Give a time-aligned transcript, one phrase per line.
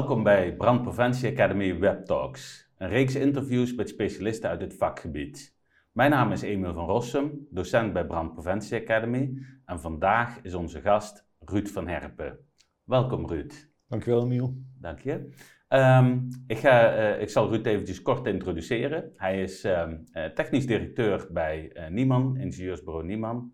[0.00, 5.56] Welkom bij Brandpreventie Academy Web Talks, een reeks interviews met specialisten uit het vakgebied.
[5.92, 11.26] Mijn naam is Emiel van Rossum, docent bij Brandpreventie Academy en vandaag is onze gast
[11.38, 12.38] Ruud van Herpen.
[12.84, 13.70] Welkom Ruud.
[13.88, 14.54] Dankjewel Emiel.
[14.78, 15.28] Dank je.
[15.68, 19.12] Um, ik, ga, uh, ik zal Ruud eventjes kort introduceren.
[19.16, 23.52] Hij is um, uh, technisch directeur bij uh, Nieman, ingenieursbureau Nieman.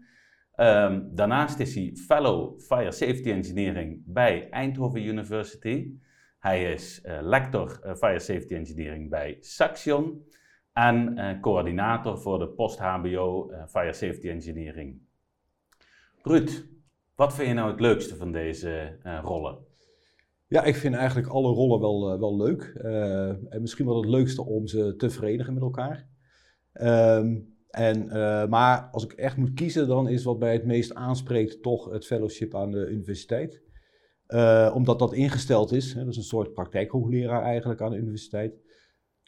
[0.57, 5.91] Um, daarnaast is hij Fellow Fire Safety Engineering bij Eindhoven University.
[6.47, 10.25] Hij is lector Fire Safety Engineering bij Saxion
[10.73, 15.01] en coördinator voor de post-HBO Fire Safety Engineering.
[16.23, 16.67] Ruud,
[17.15, 19.59] wat vind je nou het leukste van deze rollen?
[20.47, 22.63] Ja, ik vind eigenlijk alle rollen wel, wel leuk.
[23.49, 26.09] En misschien wel het leukste om ze te verenigen met elkaar.
[26.73, 28.07] Um, en,
[28.49, 32.07] maar als ik echt moet kiezen, dan is wat mij het meest aanspreekt toch het
[32.07, 33.65] fellowship aan de universiteit.
[34.75, 38.65] Omdat dat ingesteld is, hè, dat is een soort praktijkhoogleraar eigenlijk aan de universiteit.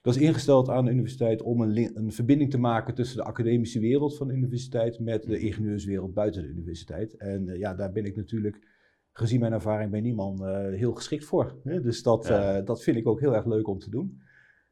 [0.03, 3.81] Dat is ingesteld aan de universiteit om een, een verbinding te maken tussen de academische
[3.81, 7.17] wereld van de universiteit met de ingenieurswereld buiten de universiteit.
[7.17, 8.67] En ja, daar ben ik natuurlijk
[9.13, 11.55] gezien mijn ervaring bij niemand uh, heel geschikt voor.
[11.65, 11.81] Hè?
[11.81, 12.61] Dus dat, ja.
[12.61, 14.21] dat vind ik ook heel erg leuk om te doen.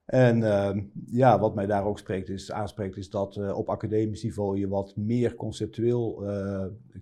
[0.05, 4.59] En uh, ja, wat mij daar ook spreekt is, aanspreekt is dat op academisch niveau
[4.59, 6.25] je wat meer conceptueel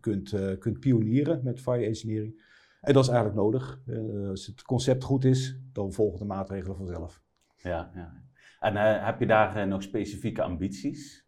[0.01, 2.43] kunt, kunt pionieren met fire engineering.
[2.85, 3.81] En dat is eigenlijk nodig.
[4.29, 7.23] als het concept goed is, dan volgen de maatregelen vanzelf.
[7.57, 8.23] Ja, ja.
[8.61, 11.25] En heb je daar nog specifieke ambities?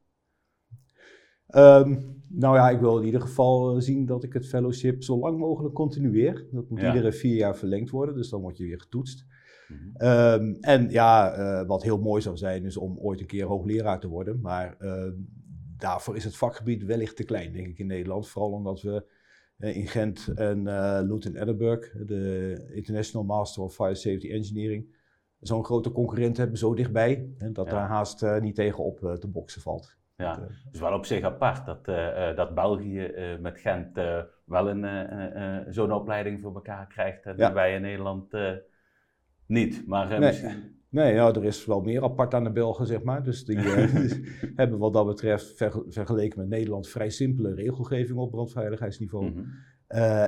[1.49, 5.39] Um, nou ja, ik wil in ieder geval zien dat ik het fellowship zo lang
[5.39, 6.47] mogelijk continueer.
[6.53, 6.95] Dat moet ja.
[6.95, 9.27] iedere vier jaar verlengd worden, dus dan word je weer getoetst.
[9.69, 10.09] Mm -hmm.
[10.09, 14.01] um, en ja, uh, wat heel mooi zou zijn, is om ooit een keer hoogleraar
[14.01, 14.41] te worden.
[14.41, 15.09] Maar uh,
[15.77, 18.29] daarvoor is het vakgebied wellicht te klein, denk ik, in Nederland.
[18.29, 19.05] Vooral omdat we
[19.59, 24.95] in Gent en uh, Luton Edinburgh, de International Master of Fire Safety Engineering,
[25.41, 27.73] zo'n grote concurrent hebben, zo dichtbij, en dat ja.
[27.73, 29.97] daar haast niet tegen op te boksen valt.
[30.17, 31.85] Ja, dus wel op zich apart dat,
[32.37, 33.97] dat België met Gent
[34.45, 37.53] wel een, zo'n opleiding voor elkaar krijgt en ja.
[37.53, 38.33] wij in Nederland
[39.47, 39.87] niet.
[39.87, 40.76] Maar, nee, misschien...
[40.97, 43.23] nee ja, er is wel meer apart aan de Belgen, zeg maar.
[43.23, 43.59] Dus die
[44.61, 49.25] hebben wat dat betreft ver, vergeleken met Nederland vrij simpele regelgeving op brandveiligheidsniveau.
[49.25, 49.53] Mm -hmm.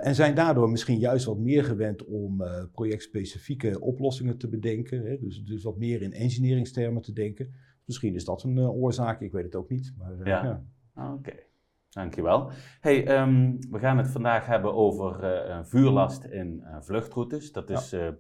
[0.01, 2.43] en zijn daardoor misschien juist wat meer gewend om
[2.73, 5.03] projectspecifieke oplossingen te bedenken.
[5.03, 5.19] Hè?
[5.19, 7.55] Dus, dus wat meer in engineeringstermen te denken.
[7.85, 9.95] Misschien is dat een uh, oorzaak, ik weet het ook niet.
[9.99, 10.65] Maar, ja, ja.
[10.95, 11.13] Oké.
[11.13, 11.47] Okay.
[11.89, 12.51] Dankjewel.
[12.81, 15.17] Hey, um, we gaan het vandaag hebben over
[15.65, 17.53] vuurlast in vluchtroutes.
[17.53, 18.15] Dat is ja.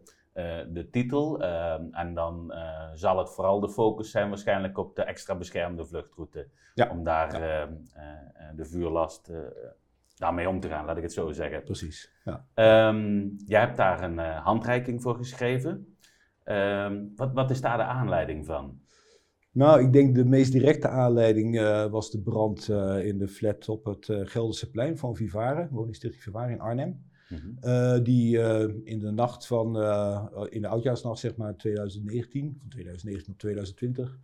[0.72, 1.42] De titel.
[1.42, 2.52] Ehm, en dan
[2.94, 6.48] zal het vooral de focus zijn waarschijnlijk op de extra beschermde vluchtroute.
[6.74, 6.88] Ja.
[6.90, 7.68] Om daar ja.
[8.56, 9.30] de vuurlast
[10.16, 11.62] daarmee om te gaan, laat ik het zo zeggen.
[11.62, 12.12] Precies.
[12.24, 12.88] Ja.
[12.88, 15.96] Um, jij hebt daar een handreiking voor geschreven.
[17.16, 18.80] wat, wat is daar de aanleiding van?
[19.52, 23.68] Nou, ik denk de meest directe aanleiding uh, was de brand uh, in de flat
[23.68, 27.07] op het Gelderse plein van Vivare, woningstichting Vivare in Arnhem.
[27.28, 28.02] Mm -hmm.
[28.02, 28.38] die
[28.84, 29.66] in de nacht van,
[30.50, 34.18] in de oudjaarsnacht zeg maar 2019, van 2019 op 2020,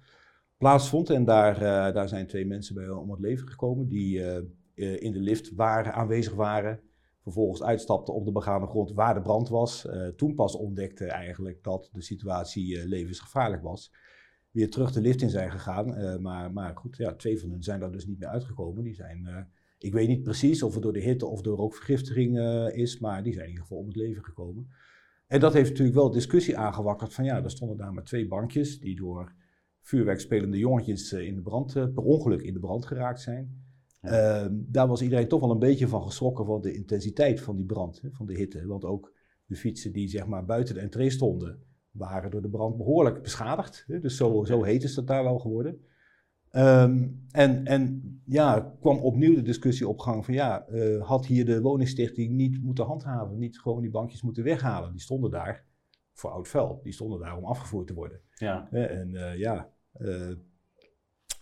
[0.57, 1.11] plaatsvond.
[1.11, 1.59] En daar,
[1.93, 4.19] daar zijn twee mensen bij om het leven gekomen die
[4.75, 6.81] in de lift waren, aanwezig waren.
[7.23, 9.89] Vervolgens uitstapten op de begane grond waar de brand was.
[10.17, 13.93] toen pas ontdekte eigenlijk dat de situatie levensgevaarlijk was
[14.55, 16.23] weer terug de lift in zijn gegaan.
[16.23, 18.85] Maar, maar goed, ja, twee van hen zijn daar dus niet meer uitgekomen.
[18.85, 19.49] Die zijn,
[19.85, 23.23] ik weet niet precies of het door de hitte of door rookvergiftiging uh, is, maar
[23.23, 24.69] die zijn in ieder geval om het leven gekomen.
[25.27, 28.81] En dat heeft natuurlijk wel discussie aangewakkerd van ja, er stonden daar maar twee bankjes
[28.81, 29.33] die door
[29.81, 33.63] vuurwerkspelende jongetjes in de brand, per ongeluk in de brand geraakt zijn.
[34.01, 34.09] Ja.
[34.11, 37.67] Ehm, daar was iedereen toch wel een beetje van geschrokken van de intensiteit van die
[37.67, 38.67] brand, van de hitte.
[38.67, 39.13] Want ook
[39.47, 43.85] de fietsen die zeg maar buiten de entree stonden, waren door de brand behoorlijk beschadigd.
[43.87, 45.81] Dus zo, zo heet is dat daar wel geworden.
[46.53, 51.45] Um, en, en ja, kwam opnieuw de discussie op gang van ja, uh, had hier
[51.45, 54.93] de woningstichting niet moeten handhaven, niet gewoon die bankjes moeten weghalen.
[54.93, 55.65] Die stonden daar
[56.13, 58.21] voor oud vuil, die stonden daar om afgevoerd te worden.
[58.35, 58.71] Ja.
[58.71, 59.73] En uh, ja,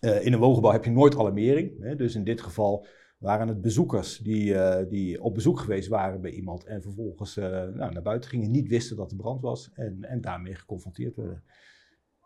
[0.00, 1.80] in een woongebouw heb je nooit alarmering.
[1.80, 1.96] Hè?
[1.96, 2.86] Dus in dit geval
[3.18, 4.56] waren het bezoekers die,
[4.88, 8.96] die op bezoek geweest waren bij iemand en vervolgens nou, naar buiten gingen, niet wisten
[8.96, 11.42] dat er brand was en, en daarmee geconfronteerd werden.
[11.44, 11.52] Ja,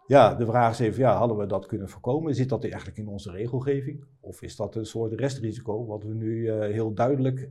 [0.07, 2.35] de vraag is even, ja, hadden we dat kunnen voorkomen?
[2.35, 4.05] Zit dat eigenlijk in onze regelgeving?
[4.21, 7.49] Of is dat een soort restrisico wat we nu uh, heel duidelijk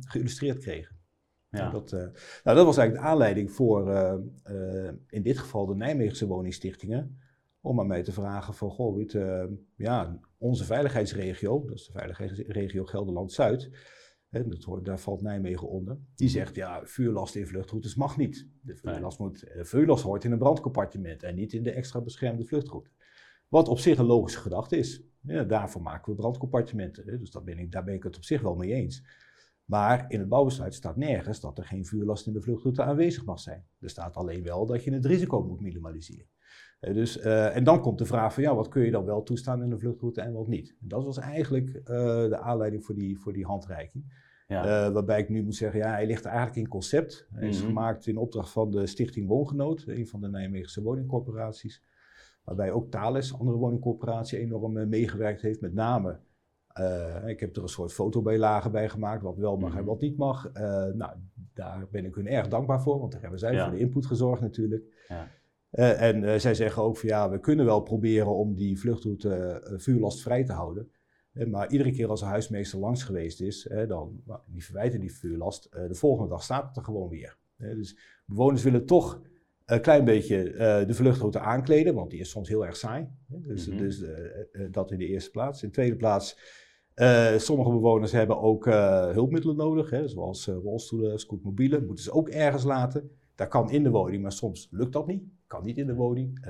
[0.00, 0.96] geïllustreerd kregen?
[1.50, 1.70] Ja.
[1.70, 3.92] Dat, nou, dat was eigenlijk de aanleiding voor
[5.08, 7.18] in dit geval de Nijmeegse woningstichtingen
[7.60, 9.16] om aan mij te vragen van, goh Ruud,
[9.76, 13.70] ja, onze veiligheidsregio, dat is de veiligheidsregio Gelderland-Zuid,
[14.30, 18.48] dat daar valt Nijmegen onder, die zegt ja, vuurlast in vluchtroutes mag niet.
[18.60, 22.44] De vuurlast, moet, de vuurlast hoort in een brandcompartiment en niet in de extra beschermde
[22.44, 22.90] vluchtroute.
[23.48, 25.02] Wat op zich een logische gedachte is.
[25.20, 27.06] Ja, daarvoor maken we brandcompartimenten.
[27.06, 29.02] Hè, dus ben, ik, daar ben ik het op zich wel mee eens.
[29.64, 33.40] Maar in het bouwbesluit staat nergens dat er geen vuurlast in de vluchtroute aanwezig mag
[33.40, 33.66] zijn.
[33.80, 36.26] Er staat alleen wel dat je het risico moet minimaliseren.
[36.80, 39.22] Eh, dus, uh, en dan komt de vraag van ja, wat kun je dan wel
[39.22, 40.76] toestaan in de vluchtroute en wat niet.
[40.80, 41.84] En dat was eigenlijk uh,
[42.28, 44.26] de aanleiding voor die, voor die handreiking.
[44.46, 44.92] Ja.
[44.92, 47.28] waarbij ik nu moet zeggen, ja, hij ligt eigenlijk in concept.
[47.32, 47.68] Hij is mm -hmm.
[47.68, 51.82] gemaakt in opdracht van de Stichting Woongenoot, een van de Nijmeegse woningcorporaties.
[52.44, 55.60] Waarbij ook Thales, andere woningcorporatie, enorm meegewerkt heeft.
[55.60, 56.18] Met name
[57.26, 60.52] ik heb er een soort fotobijlage bij gemaakt, wat wel mag en wat niet mag.
[60.94, 61.12] Nou,
[61.54, 63.64] daar ben ik hun erg dankbaar voor, want daar hebben zij ja.
[63.64, 65.04] voor de input gezorgd natuurlijk.
[65.08, 65.28] Ja.
[65.72, 70.44] Uh, en zij zeggen ook van ja, we kunnen wel proberen om die vluchtroute vuurlastvrij
[70.44, 70.90] te houden.
[71.46, 75.70] maar iedere keer als een huismeester langs geweest is, dan nou, die verwijten die vuurlast.
[75.72, 77.38] de volgende dag staat het er gewoon weer.
[77.56, 79.20] dus bewoners willen toch
[79.64, 80.42] een klein beetje
[80.86, 83.08] de vluchtroute aankleden, want die is soms heel erg saai.
[83.26, 83.82] Dus, mm -hmm.
[83.82, 84.04] dus
[84.70, 85.62] dat in de eerste plaats.
[85.62, 86.38] In de tweede plaats
[87.36, 91.86] sommige bewoners hebben ook hulpmiddelen nodig, hè, zoals rolstoelen, scootmobielen.
[91.86, 93.10] Moeten ze ook ergens laten.
[93.34, 95.22] Dat kan in de woning, maar soms lukt dat niet.
[95.48, 96.46] Kan niet in de woning.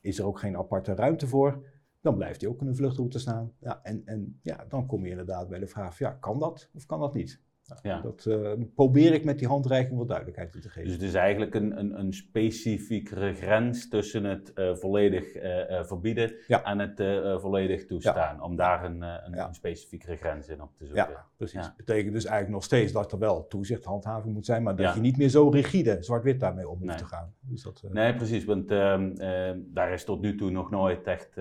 [0.00, 1.64] is er ook geen aparte ruimte voor.
[2.00, 3.52] Dan blijft hij ook in een vluchtroute staan.
[3.60, 6.86] Ja, en, en ja, dan kom je inderdaad bij de vraag: ja, kan dat of
[6.86, 7.42] kan dat niet?
[7.82, 8.00] Ja.
[8.00, 10.84] Dat uh, probeer ik met die handreiking wat duidelijkheid te geven.
[10.84, 16.34] Dus het is eigenlijk een, een, een specifiekere grens tussen het uh, volledig uh, verbieden
[16.46, 16.64] ja.
[16.64, 16.96] en het
[17.40, 18.36] volledig toestaan.
[18.36, 18.42] Ja.
[18.42, 21.08] Om daar een, een, een, specifiekere grens in op te zoeken.
[21.10, 21.62] Ja, precies.
[21.62, 24.94] Dat betekent dus eigenlijk nog steeds dat er wel toezicht, handhaving moet zijn, maar dat
[24.94, 26.96] je niet meer zo rigide, zwart-wit daarmee om moet nee.
[26.96, 27.34] te gaan.
[27.40, 28.44] Dus dat, nee, precies.
[28.44, 29.12] Want ehm,
[29.58, 31.34] daar is tot nu toe nog nooit echt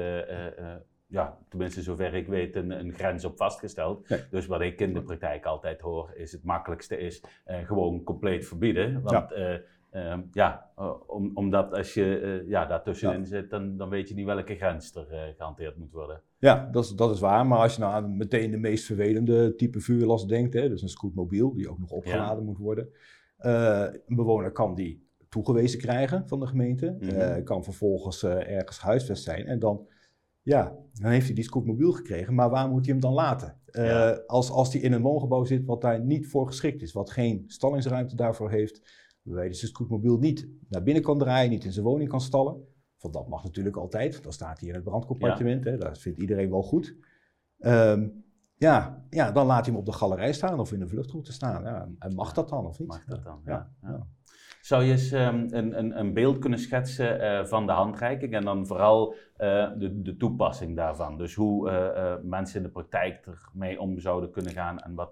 [1.07, 4.07] ja, tenminste zover ik weet, een, een grens op vastgesteld.
[4.31, 8.47] Dus wat ik in de praktijk altijd hoor, is het makkelijkste is uh, gewoon compleet
[8.47, 9.01] verbieden.
[9.01, 9.55] Want ja,
[9.93, 10.69] uh, uh, ja
[11.07, 13.25] om, omdat als je ja, daartussenin ja.
[13.25, 16.21] zit, dan, dan weet je niet welke grens er gehanteerd moet worden.
[16.37, 17.47] Ja, dat is, dat is waar.
[17.47, 20.89] Maar als je nou aan meteen de meest vervelende type vuurlast denkt, hè, dus een
[20.89, 22.89] scootmobiel die ook nog opgeladen moet worden.
[23.37, 27.43] een bewoner kan die toegewezen krijgen van de gemeente, mm -hmm.
[27.43, 29.87] kan vervolgens ergens huisvest zijn en dan
[30.45, 33.59] ja, dan heeft hij die scootmobiel gekregen, maar waar moet hij hem dan laten?
[33.71, 37.09] Uh, als, als hij in een woongebouw zit wat daar niet voor geschikt is, wat
[37.09, 38.81] geen stallingsruimte daarvoor heeft,
[39.21, 42.63] waarbij dus de scootmobiel niet naar binnen kan draaien, niet in zijn woning kan stallen.
[42.99, 45.71] Want dat mag natuurlijk altijd, dan staat hij in het brandcompartiment, ja.
[45.71, 46.95] hè, dat vindt iedereen wel goed.
[47.59, 48.23] Um,
[48.55, 51.63] ja, ja, dan laat hij hem op de galerij staan of in de vluchtroute staan.
[51.63, 52.87] Ja, en mag dat dan of niet?
[52.87, 53.71] Mag dat dan, ja.
[53.81, 54.07] ja.
[54.65, 58.43] Zou je eens um, een, een, een, beeld kunnen schetsen uh, van de handreiking en
[58.43, 59.17] dan vooral uh,
[59.77, 61.17] de, de, toepassing daarvan?
[61.17, 65.11] Dus hoe uh, mensen in de praktijk ermee om zouden kunnen gaan en wat,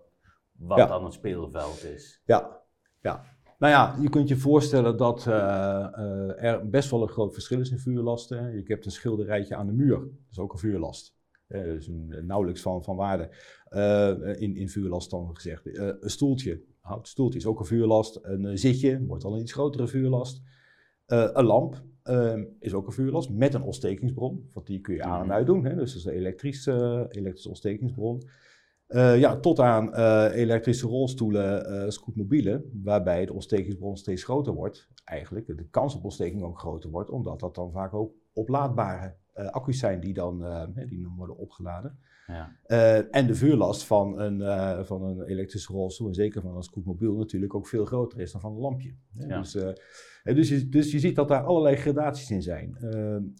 [0.52, 0.86] wat ja.
[0.86, 2.22] dan het speelveld is?
[2.26, 2.62] Ja,
[3.02, 3.24] ja.
[3.60, 7.80] Nou ja, je kunt je voorstellen dat er best wel een groot verschil is in
[7.80, 8.56] vuurlasten.
[8.56, 11.16] Je hebt een schilderijtje aan de muur, dat is ook een vuurlast.
[11.48, 13.30] dus een, nauwelijks van, van waarde
[14.40, 15.78] in, in vuurlast dan gezegd.
[15.78, 18.20] een stoeltje, houten stoeltje is ook een vuurlast.
[18.22, 20.42] Een uh, zitje wordt al een iets grotere vuurlast.
[21.08, 24.50] Uh, een lamp uh, is ook een vuurlast met een ontstekingsbron.
[24.54, 25.66] Want die kun je aan en uit doen.
[25.66, 25.76] Hè?
[25.76, 28.24] Dus dat is een elektrische, elektrische ontstekingsbron.
[28.94, 29.96] ja, tot aan
[30.32, 34.88] elektrische rolstoelen, scootmobielen, waarbij de ontstekingsbron steeds groter wordt.
[35.04, 39.80] Eigenlijk de kans op ontsteking ook groter wordt, omdat dat dan vaak ook oplaadbare accu's
[39.80, 40.46] zijn die dan,
[40.88, 42.00] die worden opgeladen.
[42.28, 42.58] Ja.
[42.68, 46.64] Uh, en de vuurlast van een, uh, van een elektrische rolstoel, en zeker van een
[46.64, 48.96] scootmobiel, natuurlijk ook veel groter is dan van een lampje.
[49.14, 49.40] Ja.
[49.40, 49.70] Dus, uh,
[50.24, 52.78] dus, je, dus je ziet dat daar allerlei gradaties in zijn.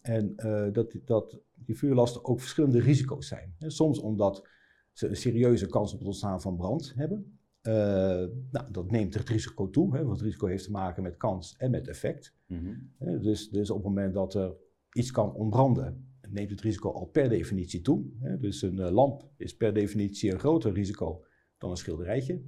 [0.02, 0.34] en
[0.72, 3.54] dat, dat die vuurlasten ook verschillende risico's zijn.
[3.58, 4.48] Soms omdat
[4.92, 7.38] ze een serieuze kans op het ontstaan van brand hebben.
[8.50, 11.56] nou, dat neemt het risico toe, hè, want het risico heeft te maken met kans
[11.56, 12.34] en met effect.
[12.46, 12.58] Mm
[12.98, 13.22] -hmm.
[13.22, 14.56] dus, dus op het moment dat er
[14.92, 18.04] iets kan ontbranden, neemt het risico al per definitie toe.
[18.20, 18.38] Hè?
[18.38, 21.24] Dus een uh, lamp is per definitie een groter risico
[21.58, 22.42] dan een schilderijtje.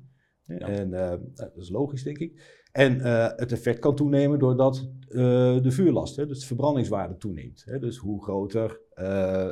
[0.46, 0.58] Ja.
[0.58, 2.64] En uh, dat is logisch, denk ik.
[2.72, 7.62] En uh, het effect kan toenemen doordat de vuurlast, hè, dus de verbrandingswaarde toeneemt.
[7.64, 7.78] Hè?
[7.78, 8.80] Dus hoe groter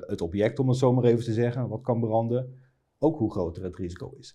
[0.07, 2.55] het object, om het zo maar even te zeggen, wat kan branden,
[2.99, 4.35] ook hoe groter het risico is.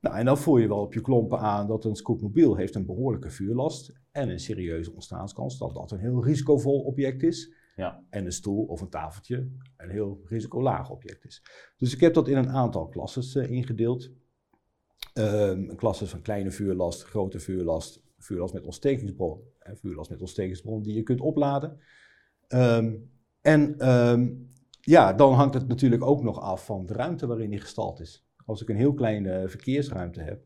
[0.00, 2.86] Nou, en dan voel je wel op je klompen aan dat een scootmobiel heeft een
[2.86, 7.54] behoorlijke vuurlast en een serieuze ontstaanskans dat dat een heel risicovol object is.
[7.76, 8.04] Ja.
[8.10, 11.42] En een stoel of een tafeltje een heel risicolaag object is.
[11.76, 14.10] Dus ik heb dat in een aantal klassen uh, ingedeeld.
[15.14, 20.94] Um, klassen van kleine vuurlast, grote vuurlast, vuurlast met ontstekingsbron en vuurlast met ontstekingsbron die
[20.94, 21.80] je kunt opladen.
[22.48, 24.48] Um, en um,
[24.80, 28.26] ja, dan hangt het natuurlijk ook nog af van de ruimte waarin die gestald is.
[28.44, 30.44] Als ik een heel kleine verkeersruimte heb,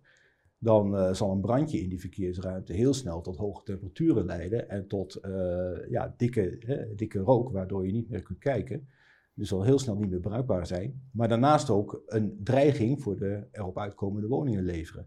[0.62, 5.19] dan zal een brandje in die verkeersruimte heel snel tot hoge temperaturen leiden en tot
[5.88, 6.59] ja, dikke,
[6.97, 8.88] dikke rook, waardoor je niet meer kunt kijken.
[9.35, 11.02] Dus zal heel snel niet meer bruikbaar zijn.
[11.12, 15.07] Maar daarnaast ook een dreiging voor de erop uitkomende woningen leveren.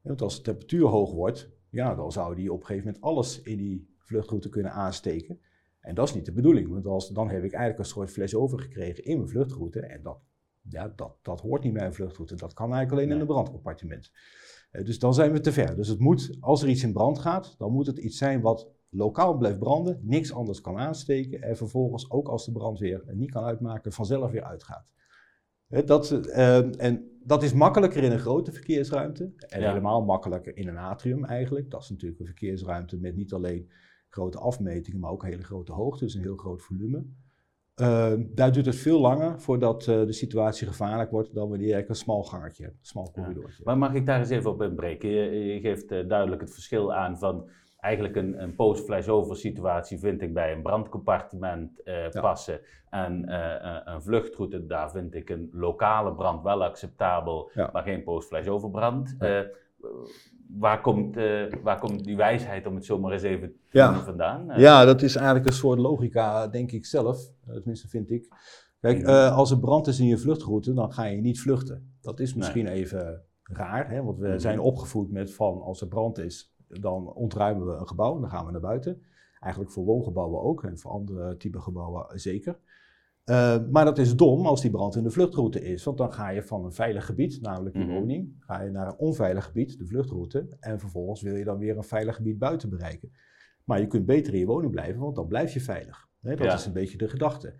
[0.00, 3.42] Want als de temperatuur hoog wordt, ja, dan zou die op een gegeven moment alles
[3.42, 5.40] in die vluchtroute kunnen aansteken.
[5.80, 8.34] En dat is niet de bedoeling, want als, dan heb ik eigenlijk een soort fles
[8.34, 9.80] overgekregen in mijn vluchtroute.
[9.80, 10.18] En dat,
[10.68, 14.12] ja, dat, dat hoort niet bij een vluchtroute, dat kan eigenlijk alleen in een brandcompartiment.
[14.70, 15.76] Eh, dus dan zijn we te ver.
[15.76, 18.68] Dus het moet, als er iets in brand gaat, dan moet het iets zijn wat
[18.88, 23.44] lokaal blijft branden, niks anders kan aansteken en vervolgens ook als de brandweer niet kan
[23.44, 24.86] uitmaken, vanzelf weer uitgaat.
[25.68, 30.76] Dat, uh, en dat is makkelijker in een grote verkeersruimte en helemaal makkelijker in een
[30.76, 31.70] atrium eigenlijk.
[31.70, 33.70] Dat is natuurlijk een verkeersruimte met niet alleen
[34.08, 37.06] grote afmetingen, maar ook hele grote hoogte, dus een heel groot volume.
[37.80, 41.88] Uh, daar duurt het veel langer voordat uh, de situatie gevaarlijk wordt dan wanneer ik
[41.88, 43.62] een smal gangertje heb, een smal corridortje.
[43.64, 45.08] Maar mag ik daar eens even op inbreken?
[45.08, 47.48] Je, je geeft uh, duidelijk het verschil aan van
[47.80, 52.60] eigenlijk een, een post-flashover situatie vind ik bij een brandcompartiment uh, passen.
[52.90, 53.32] En
[53.92, 59.16] een vluchtroute, daar vind ik een lokale brand wel acceptabel, maar geen post-flashover brand.
[60.48, 61.14] Waar, komt,
[61.62, 63.94] waar komt die wijsheid, om het zo maar eens even te ja.
[64.04, 64.60] vandaan?
[64.60, 67.30] ja, dat is eigenlijk een soort logica, denk ik zelf.
[67.44, 68.28] tenminste, vind ik.
[68.80, 71.96] Kijk, als er brand is in je vluchtroute, dan ga je niet vluchten.
[72.00, 74.02] Dat is misschien even raar, hè?
[74.02, 74.38] want we mhm.
[74.38, 78.30] zijn opgevoed met van als er brand is, dan ontruimen we een gebouw en dan
[78.30, 79.02] gaan we naar buiten.
[79.40, 82.58] Eigenlijk voor woongebouwen ook en voor andere type gebouwen zeker.
[83.30, 86.28] Uh, maar dat is dom als die brand in de vluchtroute is, want dan ga
[86.28, 89.78] je van een veilig gebied, namelijk je mm woning, ga je naar een onveilig gebied,
[89.78, 93.10] de vluchtroute, en vervolgens wil je dan weer een veilig gebied buiten bereiken.
[93.64, 96.08] Maar je kunt beter in je woning blijven, want dan blijf je veilig.
[96.20, 97.54] dat is een beetje de gedachte.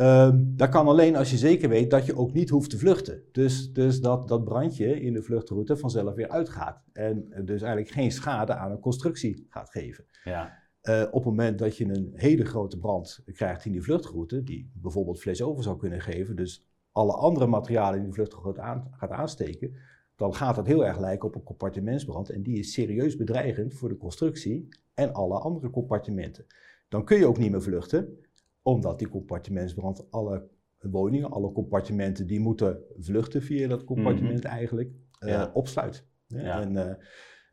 [0.00, 3.22] Uh, dat kan alleen als je zeker weet dat je ook niet hoeft te vluchten.
[3.32, 6.82] Dus, dus dat dat brandje in de vluchtroute vanzelf weer uitgaat.
[6.92, 10.04] En dus eigenlijk geen schade aan een constructie gaat geven.
[10.24, 10.62] Ja.
[10.88, 14.70] Uh, op het moment dat je een hele grote brand krijgt in die vluchtroute, die
[14.74, 19.10] bijvoorbeeld vlees over zou kunnen geven, dus alle andere materialen in die vluchtroute aan, gaat
[19.10, 19.74] aansteken,
[20.16, 22.30] dan gaat dat heel erg lijken op een compartimentsbrand.
[22.30, 26.46] En die is serieus bedreigend voor de constructie en alle andere compartimenten.
[26.88, 28.18] Dan kun je ook niet meer vluchten
[28.62, 30.48] omdat die compartimentsbrand alle
[30.80, 34.52] woningen, alle compartimenten, die moeten vluchten via dat compartiment mhm.
[34.52, 36.06] eigenlijk, uh, opsluit.
[36.26, 36.60] Ja.
[36.60, 36.94] En, uh,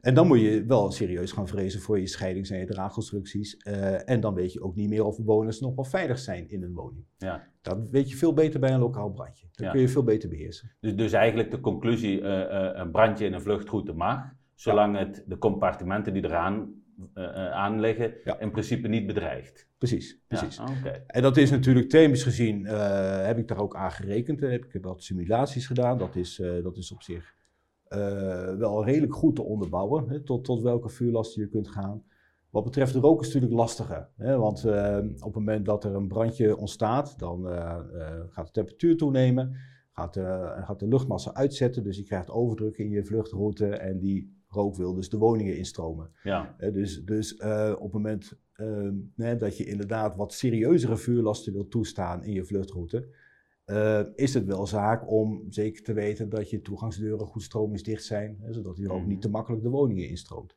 [0.02, 3.62] en, dan moet je wel serieus gaan vrezen voor je scheidings- en je draagconstructies.
[3.68, 6.64] Uh, en dan weet je ook niet meer of bewoners nog wel veilig zijn in
[6.64, 7.06] een woning.
[7.18, 7.48] Ja.
[7.62, 9.46] Dat weet je veel beter bij een lokaal brandje.
[9.52, 10.72] Dat kun je veel beter beheersen.
[10.80, 14.24] Dus, dus eigenlijk de conclusie, een brandje in een vluchtroute mag,
[14.56, 16.74] zolang het de compartimenten die eraan
[17.16, 19.68] uh, aanleggen, in principe niet bedreigt.
[19.78, 20.56] Precies, precies.
[20.56, 24.40] Ja, En dat is natuurlijk themisch gezien, heb ik daar ook aan gerekend.
[24.40, 25.98] Heb ik wat simulaties gedaan.
[25.98, 27.40] Dat is, dat is op zich
[28.58, 32.04] wel redelijk goed te onderbouwen, hè, tot, tot welke vuurlast je kunt gaan.
[32.50, 34.10] Wat betreft de rook is het natuurlijk lastiger.
[34.16, 34.66] Hè, want
[35.16, 37.46] op het moment dat er een brandje ontstaat, dan
[38.30, 39.56] gaat de temperatuur toenemen.
[39.92, 40.18] Gaat,
[40.66, 44.94] gaat de luchtmassa uitzetten, dus je krijgt overdruk in je vluchtroute en die rook wil
[44.94, 46.12] dus de woningen instromen.
[46.24, 46.56] Ja.
[46.58, 47.36] dus dus
[47.76, 48.34] op het moment
[49.16, 53.08] uh, dat je inderdaad wat serieuzere vuurlasten wilt toestaan in je vluchtroute,
[53.72, 58.38] uh, is het wel zaak om zeker te weten dat je toegangsdeuren goed stromingsdicht zijn,
[58.42, 59.08] hè, zodat die ook mhm.
[59.08, 60.56] niet te makkelijk de woningen instroomt.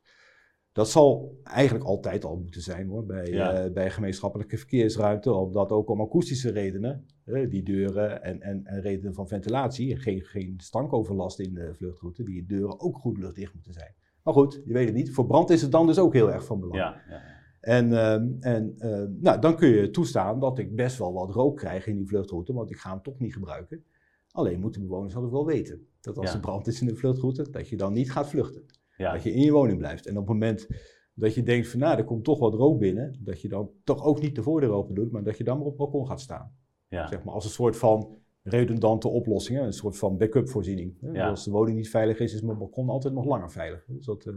[0.71, 3.65] Dat zal eigenlijk altijd al moeten zijn hoor, bij, ja.
[3.65, 8.81] uh, bij gemeenschappelijke verkeersruimte, omdat ook om akoestische redenen, uh, die deuren en, en, en,
[8.81, 13.73] redenen van ventilatie, geen, geen stankoverlast in de vluchtroute, die deuren ook goed luchtdicht moeten
[13.73, 13.93] zijn.
[14.23, 15.13] Maar goed, je weet het niet.
[15.13, 16.79] Voor brand is het dan dus ook heel erg van belang.
[16.79, 17.34] Ja, ja.
[17.65, 21.57] En, uh, en uh, nou, dan kun je toestaan dat ik best wel wat rook
[21.57, 23.83] krijg in die vluchtroute, want ik ga hem toch niet gebruiken.
[24.31, 27.69] Alleen moeten bewoners altijd wel weten dat als er brand is in de vluchtroute, dat
[27.69, 28.65] je dan niet gaat vluchten.
[28.97, 29.13] Ja.
[29.13, 30.05] Dat je in je woning blijft.
[30.05, 30.67] En op het moment
[31.13, 34.03] dat je denkt van nou, er komt toch wat rook binnen, dat je dan toch
[34.03, 36.21] ook niet de voordeur open doet, maar dat je dan maar op het balkon gaat
[36.21, 36.55] staan.
[36.87, 37.07] Ja.
[37.07, 40.97] Zeg maar als een soort van redundante oplossing, een soort van backup voorziening.
[41.13, 41.29] Ja.
[41.29, 43.85] Als de woning niet veilig is, is mijn balkon altijd nog langer veilig.
[43.87, 44.33] Dus dat, uh,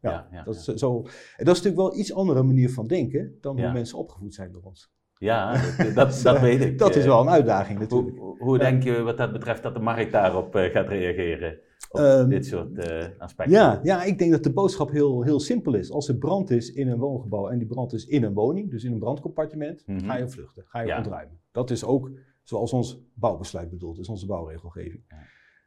[0.00, 0.96] ja, ja, dat, Is zo,
[1.36, 4.52] en dat is natuurlijk wel iets andere manier van denken dan hoe mensen opgevoed zijn
[4.52, 4.92] door ons.
[5.18, 5.60] Ja,
[5.94, 6.78] dat, dat, weet ik.
[6.78, 8.18] Dat is wel een uitdaging natuurlijk.
[8.18, 11.58] Hoe, hoe denk je wat dat betreft dat de markt daarop uh, gaat reageren?
[11.92, 13.54] Um, dit soort uh, aspecten.
[13.54, 15.90] Ja, ja, ik denk dat de boodschap heel, heel simpel is.
[15.90, 18.84] Als er brand is in een woongebouw en die brand is in een woning, dus
[18.84, 20.06] in een brandcompartiment, mm -hmm.
[20.06, 21.40] ga je vluchten, ga je ontruimen.
[21.52, 22.10] Dat is ook
[22.42, 25.04] zoals ons bouwbesluit bedoelt, is onze bouwregelgeving.
[25.08, 25.16] Ja.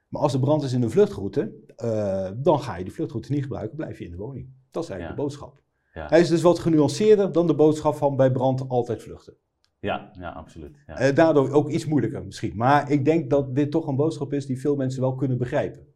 [0.08, 1.53] Maar als er brand is in een vluchtroute,
[1.84, 4.50] uh, dan ga je die vluchtroute niet gebruiken, blijf je in de woning.
[4.72, 5.24] Dat is eigenlijk ja.
[5.24, 5.63] de boodschap.
[5.91, 9.36] Hij is dus wat genuanceerder dan de boodschap van bij brand altijd vluchten.
[9.79, 10.84] Ja, ja absoluut.
[10.88, 11.08] Ja.
[11.08, 12.55] Uh, daardoor ook iets moeilijker misschien.
[12.55, 15.88] Maar ik denk dat dit toch een boodschap is die veel mensen wel kunnen begrijpen.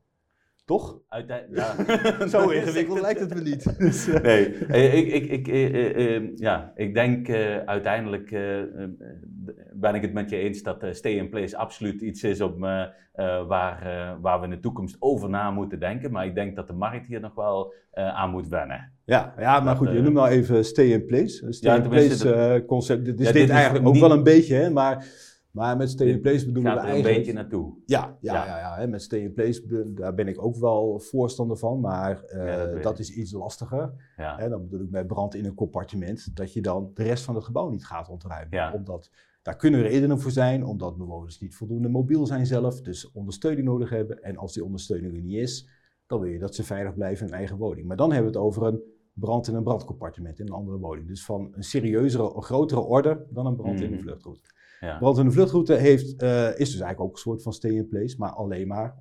[0.69, 0.99] Toch?
[1.07, 2.27] Uiteindelijk, ja.
[2.38, 3.73] Zo ingewikkeld lijkt het me niet.
[3.79, 4.21] Dus, uh...
[4.21, 7.29] Nee, ik, ik, ik, uh, ja, ik denk
[7.65, 8.29] uiteindelijk
[9.73, 12.59] ben ik het met je eens dat stay in place absoluut iets is op,
[13.47, 16.11] waar, waar we in de toekomst over na moeten denken.
[16.11, 18.91] Maar ik denk dat de markt hier nog wel aan moet wennen.
[19.05, 21.45] Ja, ja maar goed, je noemt nou even stay in place.
[21.51, 24.69] Stay in place concept, dit is ja, dit, dit eigenlijk ook wel een beetje, hè,
[24.69, 25.27] maar...
[25.51, 27.09] Maar met stay in place bedoelen we eigenlijk...
[27.09, 27.73] een beetje naartoe.
[27.85, 28.57] Ja, ja, ja.
[28.59, 32.81] ja, ja, met stay in place daar ben ik ook wel voorstander van, maar uh,
[32.81, 34.13] dat, is iets lastiger.
[34.17, 34.37] Ja.
[34.37, 37.35] Hè, dan bedoel ik met brand in een compartiment, dat je dan de rest van
[37.35, 38.73] het gebouw niet gaat ontruimen.
[38.73, 43.67] Omdat, daar kunnen redenen voor zijn, omdat bewoners niet voldoende mobiel zijn zelf, dus ondersteuning
[43.67, 44.23] nodig hebben.
[44.23, 45.67] En als die ondersteuning er niet is,
[46.07, 47.87] dan wil je dat ze veilig blijven in hun eigen woning.
[47.87, 48.81] Maar dan hebben we het over een
[49.13, 51.07] brand in een brandcompartiment in een andere woning.
[51.07, 54.01] Dus van een serieuzere, grotere orde dan een brand in een mhm.
[54.01, 54.41] vluchtroute.
[54.79, 55.00] Ja.
[55.00, 58.17] Want een vluchtroute heeft, uh, is dus eigenlijk ook een soort van stay in place,
[58.17, 58.95] maar alleen maar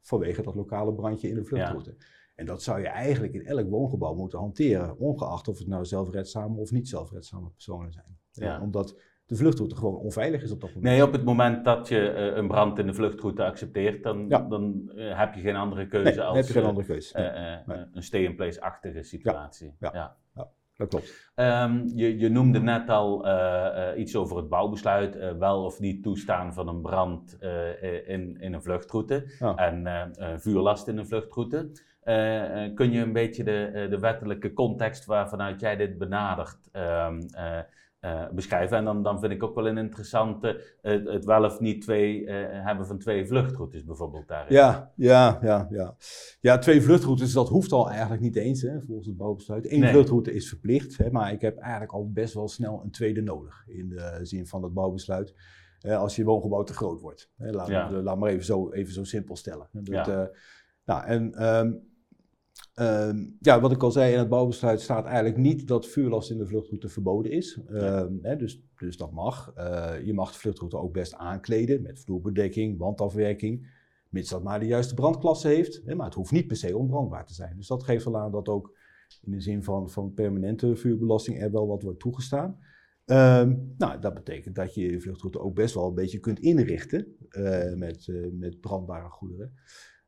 [0.00, 1.96] vanwege dat lokale brandje in de vluchtroute.
[2.34, 6.56] En dat zou je eigenlijk in elk woongebouw moeten hanteren, ongeacht of het nou zelfredzame
[6.56, 8.18] of niet zelfredzame personen zijn.
[8.32, 8.60] Ja.
[8.60, 10.92] omdat de vluchtroute gewoon onveilig is op dat moment.
[10.92, 14.92] Nee, op het moment dat je uh, een brand in de vluchtroute accepteert, dan, dan
[14.94, 17.18] uh, heb je geen andere keuze nee, als heb je geen andere keuze.
[17.66, 17.86] Nee.
[17.92, 19.76] een stay-in-place-achtige situatie.
[19.78, 19.90] Ja.
[19.92, 20.16] ja
[20.80, 21.32] dat klopt.
[21.36, 25.80] Um, je, je, noemde net al uh, uh, iets over het bouwbesluit, uh, wel of
[25.80, 27.38] niet toestaan van een brand
[28.06, 31.70] in, in een vluchtroute en vuurlast in een vluchtroute.
[32.74, 37.58] kun je een beetje de, de wettelijke context waarvanuit jij dit benadert um, uh,
[38.32, 38.76] beschrijven.
[38.76, 42.28] En dan, dan vind ik ook wel een interessante, het wel of niet twee, uh,
[42.48, 44.54] hebben van twee vluchtroutes bijvoorbeeld daarin.
[44.54, 45.96] Ja, ja, ja, ja.
[46.40, 49.72] Ja, twee vluchtroutes, dat hoeft al eigenlijk niet eens, hè, volgens het bouwbesluit.
[49.72, 53.22] Eén vluchtroute is verplicht, hè, maar ik heb eigenlijk al best wel snel een tweede
[53.22, 55.34] nodig, in de zin van het bouwbesluit.
[55.88, 57.30] als je woongebouw te groot wordt.
[57.36, 57.90] Hè, laat, ja.
[57.90, 59.68] laat maar even zo, even zo simpel stellen.
[59.72, 60.30] Dat, ja.
[60.84, 61.46] nou, en...
[61.56, 61.88] Um,
[62.80, 66.38] Ehm, ja, wat ik al zei, in het bouwbesluit staat eigenlijk niet dat vuurlast in
[66.38, 67.60] de vluchtroute verboden is.
[67.68, 69.52] Ehm, hè, dus, dus dat mag.
[69.58, 73.66] Uh, je mag de vluchtroute ook best aankleden met vloerbedekking, wandafwerking,
[74.08, 75.82] mits dat maar de juiste brandklasse heeft.
[75.84, 77.56] Hè, maar het hoeft niet per se onbrandbaar te zijn.
[77.56, 78.76] Dus dat geeft wel aan dat ook
[79.22, 82.58] in de zin van, van permanente vuurbelasting er wel wat wordt toegestaan.
[83.06, 87.16] Um, nou, dat betekent dat je je vluchtroute ook best wel een beetje kunt inrichten
[87.30, 89.52] uh, met, uh, met brandbare goederen.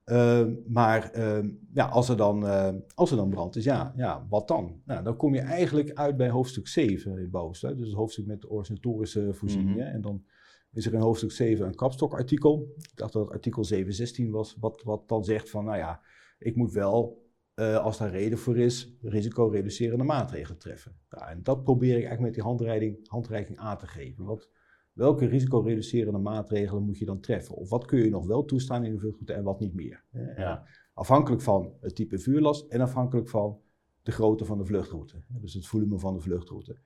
[0.05, 4.27] Ehm, maar ehm, ja, als, er dan, uh, als er dan brand is, ja, ja
[4.29, 4.81] wat dan?
[4.85, 7.61] Nou, dan kom je eigenlijk uit bij hoofdstuk 7 in het.
[7.61, 9.87] Dus het hoofdstuk met de organisatorische voorzieningen.
[9.87, 9.95] Mhm.
[9.95, 10.25] En dan
[10.73, 12.73] is er in hoofdstuk 7 een kapstokartikel.
[12.77, 16.01] Ik dacht dat het artikel 716 was, wat, wat dan zegt van, nou ja,
[16.39, 20.97] ik moet wel, uh, als daar reden voor is, risicoreducerende maatregelen treffen.
[21.11, 24.25] Nou, en dat probeer ik eigenlijk met die handreiking, handreiking aan te geven.
[24.25, 24.51] Want
[24.93, 27.55] welke risicoreducerende maatregelen moet je dan treffen?
[27.55, 30.05] Of wat kun je nog wel toestaan in de vluchtroute en wat niet meer?
[30.37, 30.67] Ja.
[30.95, 33.61] Afhankelijk van het type vuurlast en afhankelijk van
[34.03, 35.23] de grootte van de vluchtroute.
[35.29, 36.79] Dus het volume van de vluchtroute.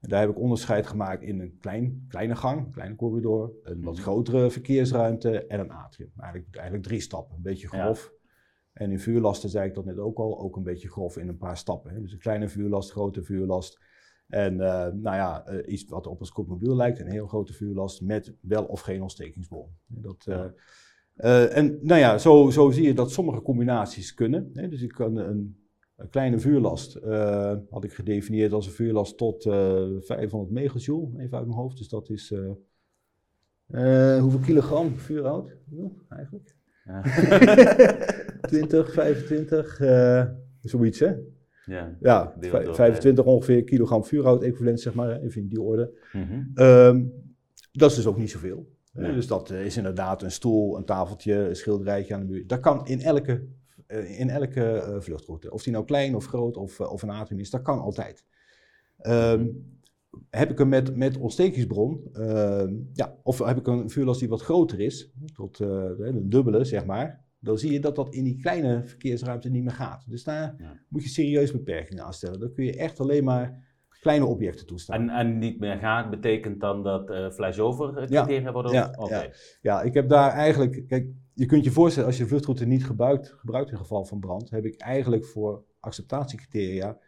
[0.00, 3.82] En daar heb ik onderscheid gemaakt in een klein, kleine gang, een kleine corridor, een
[3.82, 4.02] wat mhm.
[4.02, 6.12] grotere verkeersruimte en een atrium.
[6.16, 8.12] Eigenlijk, eigenlijk drie stappen, een beetje grof.
[8.72, 11.36] En in vuurlasten zei ik dat net ook al, ook een beetje grof in een
[11.36, 12.02] paar stappen.
[12.02, 13.78] Dus een kleine vuurlast, grote vuurlast.
[14.28, 18.02] En uh, nou ja, uh, iets wat op een scootmobiel lijkt, een heel grote vuurlast
[18.02, 19.68] met wel of geen ontstekingsbron.
[19.86, 20.26] Dat,
[21.16, 24.50] uh, en nou ja, zo, zo zie je dat sommige combinaties kunnen.
[24.52, 24.68] Hè?
[24.68, 25.62] Dus ik kan een,
[25.96, 26.94] een kleine vuurlast,
[27.70, 31.76] had ik gedefinieerd als een vuurlast tot 500 megajoule, even uit mijn hoofd.
[31.76, 32.34] Dus dat is,
[34.20, 35.56] hoeveel kilogram vuurhout?
[35.70, 36.56] Ja, eigenlijk.
[36.84, 37.02] Ja.
[38.48, 39.80] 20, 25,
[40.60, 41.14] zoiets hè?
[41.68, 45.90] Ja, ja 25 ongeveer kilogram vuurhout equivalent, zeg maar, even in die orde.
[46.12, 47.26] Mm
[47.72, 48.76] dat is dus ook niet zoveel.
[48.92, 52.46] Dus dat is inderdaad een stoel, een tafeltje, een schilderijtje aan de muur.
[52.46, 53.46] Dat kan in elke,
[53.86, 55.50] eh, in elke vluchtroute.
[55.50, 58.24] Of die nou klein of groot of, of een atrium is, dat kan altijd.
[59.00, 59.76] Um,
[60.30, 64.42] heb ik hem met, met ontstekingsbron, uh, ja, of heb ik een vuurlast die wat
[64.42, 68.84] groter is, tot een dubbele zeg maar, dan zie je dat dat in die kleine
[68.84, 70.04] verkeersruimte niet meer gaat.
[70.08, 72.40] Dus daar moet je serieus beperkingen aan stellen.
[72.40, 73.66] Dan kun je echt alleen maar
[74.00, 75.00] kleine objecten toestaan.
[75.00, 78.52] En, en niet meer gaat betekent dan dat uh, flashover criteria ja.
[78.52, 78.72] worden?
[78.72, 79.26] Ja, ja.
[79.60, 83.34] ja, ik heb daar eigenlijk, kijk, je kunt je voorstellen, als je vluchtroute niet gebruikt,
[83.36, 86.98] gebruikt in geval van brand, heb ik eigenlijk voor acceptatiecriteria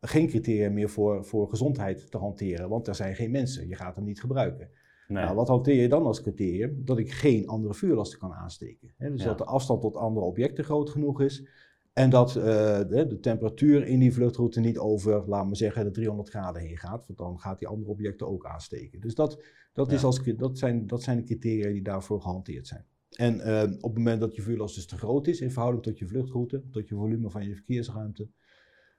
[0.00, 3.94] geen criteria meer voor, voor gezondheid te hanteren, want er zijn geen mensen, je gaat
[3.94, 4.70] hem niet gebruiken.
[5.08, 6.82] Nou, wat hanteer je dan als criterium?
[6.84, 8.94] Dat ik geen andere vuurlasten kan aansteken.
[8.98, 11.48] dus dat de afstand tot andere objecten groot genoeg is.
[11.92, 16.28] En dat de, de, temperatuur in die vluchtroute niet over, laten we zeggen, de 300
[16.28, 17.06] graden heen gaat.
[17.06, 19.00] Want dan gaat die andere objecten ook aansteken.
[19.00, 22.84] Dus dat, dat, is als, dat, zijn, dat zijn de criteria die daarvoor gehanteerd zijn.
[23.10, 23.40] En
[23.76, 26.62] op het moment dat je vuurlast dus te groot is in verhouding tot je vluchtroute,
[26.70, 28.28] tot je volume van je verkeersruimte,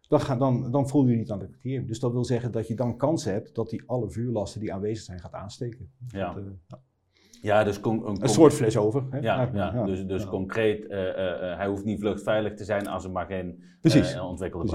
[0.07, 1.87] dan, ga, dan, dan voel je je niet aan het criterium.
[1.87, 5.03] Dus dat wil zeggen dat je dan kans hebt dat die alle vuurlasten die aanwezig
[5.03, 5.91] zijn gaat aansteken.
[6.07, 6.33] Ja.
[6.33, 6.79] Dat, ja.
[7.41, 9.03] Ja, dus een, een soort fles over.
[9.09, 9.19] Hè?
[9.19, 13.11] Ja, ja, dus, dus concreet, uh, uh, hij hoeft niet vluchtveilig te zijn als er
[13.11, 13.63] maar geen
[14.21, 14.65] ontwikkelde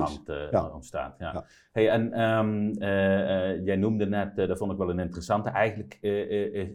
[0.50, 1.18] brand ontstaat.
[1.18, 1.44] Ja.
[1.72, 2.72] Hey, en um,
[3.64, 5.98] jij noemde net, dat vond ik wel een interessante, eigenlijk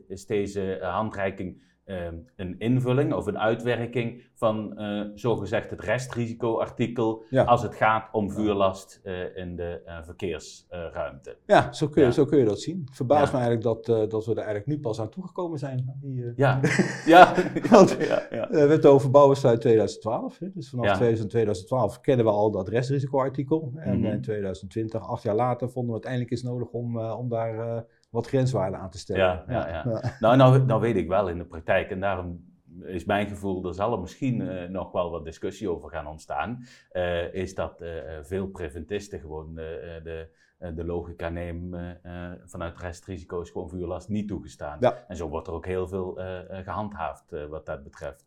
[0.08, 7.62] is deze handreiking Ehm, een invulling of een uitwerking van uh, zogezegd het restrisicoartikel als
[7.62, 11.38] het gaat om vuurlast uh, in de uh, verkeersruimte.
[11.45, 12.82] ja, zo kun, je, zo kun je dat zien.
[12.86, 16.00] Het verbaast me eigenlijk dat, dat we er eigenlijk nu pas aan toegekomen zijn.
[16.02, 16.60] Die, ja,
[17.06, 17.34] ja.
[17.69, 20.39] Want ja, we hebben over bouwbesluit 2012.
[20.39, 20.52] Hè?
[20.54, 23.71] Dus vanaf 2012 kennen we al dat restrisicoartikel.
[23.76, 24.12] En mhm.
[24.12, 28.28] in 2020, acht jaar later, vonden we het eindelijk eens nodig om, om daar wat
[28.28, 29.21] grenswaarden aan te stellen.
[29.21, 30.13] Ja, ja, ja.
[30.19, 33.73] Nou, nou, nou weet ik wel in de praktijk en daarom is mijn gevoel, er
[33.73, 37.89] zal er misschien uh, nog wel wat discussie over gaan ontstaan, uh, is dat uh,
[38.21, 42.00] veel preventisten gewoon de, de logica nemen
[42.46, 44.78] vanuit restrisico is gewoon vuurlast niet toegestaan.
[44.80, 45.06] Ja.
[45.08, 48.26] En zo wordt er ook heel veel gehandhaafd wat dat betreft.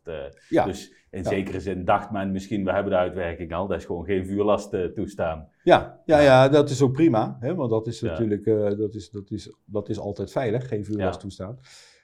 [0.49, 0.65] Ja.
[0.65, 4.05] Dus in zekere zin dacht men misschien, we hebben de uitwerking al, dat is gewoon
[4.05, 5.49] geen vuurlast toestaan.
[5.63, 8.45] Ja, ja, ja, dat is ook prima, hè, want dat is natuurlijk
[8.77, 11.59] dat is, dat is, dat is altijd veilig, geen vuurlast toestaan.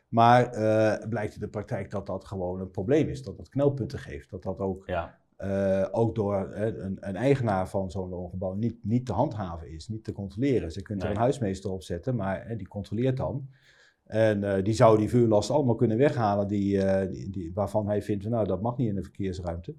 [0.09, 3.99] Maar uh, blijkt in de praktijk dat dat gewoon een probleem is, dat dat knelpunten
[3.99, 4.29] geeft.
[4.29, 5.17] Dat dat ook, ja.
[5.37, 9.87] Uh, ook door uh, een, een, eigenaar van zo'n woongebouw niet, niet te handhaven is,
[9.87, 10.71] niet te controleren.
[10.71, 13.49] Ze kunt er een huismeester op zetten, maar die controleert dan.
[14.05, 18.47] En die zou die vuurlast allemaal kunnen weghalen die, die, die, waarvan hij vindt, nou
[18.47, 19.75] dat mag niet in de verkeersruimte.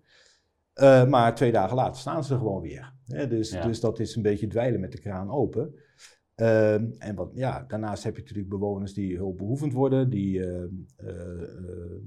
[1.08, 2.92] maar twee dagen later staan ze er gewoon weer.
[3.28, 5.74] dus, dus dat is een beetje dweilen met de kraan open.
[6.36, 10.64] Ehm, en wat, ja, daarnaast heb je natuurlijk bewoners die hulpbehoevend worden, die uh,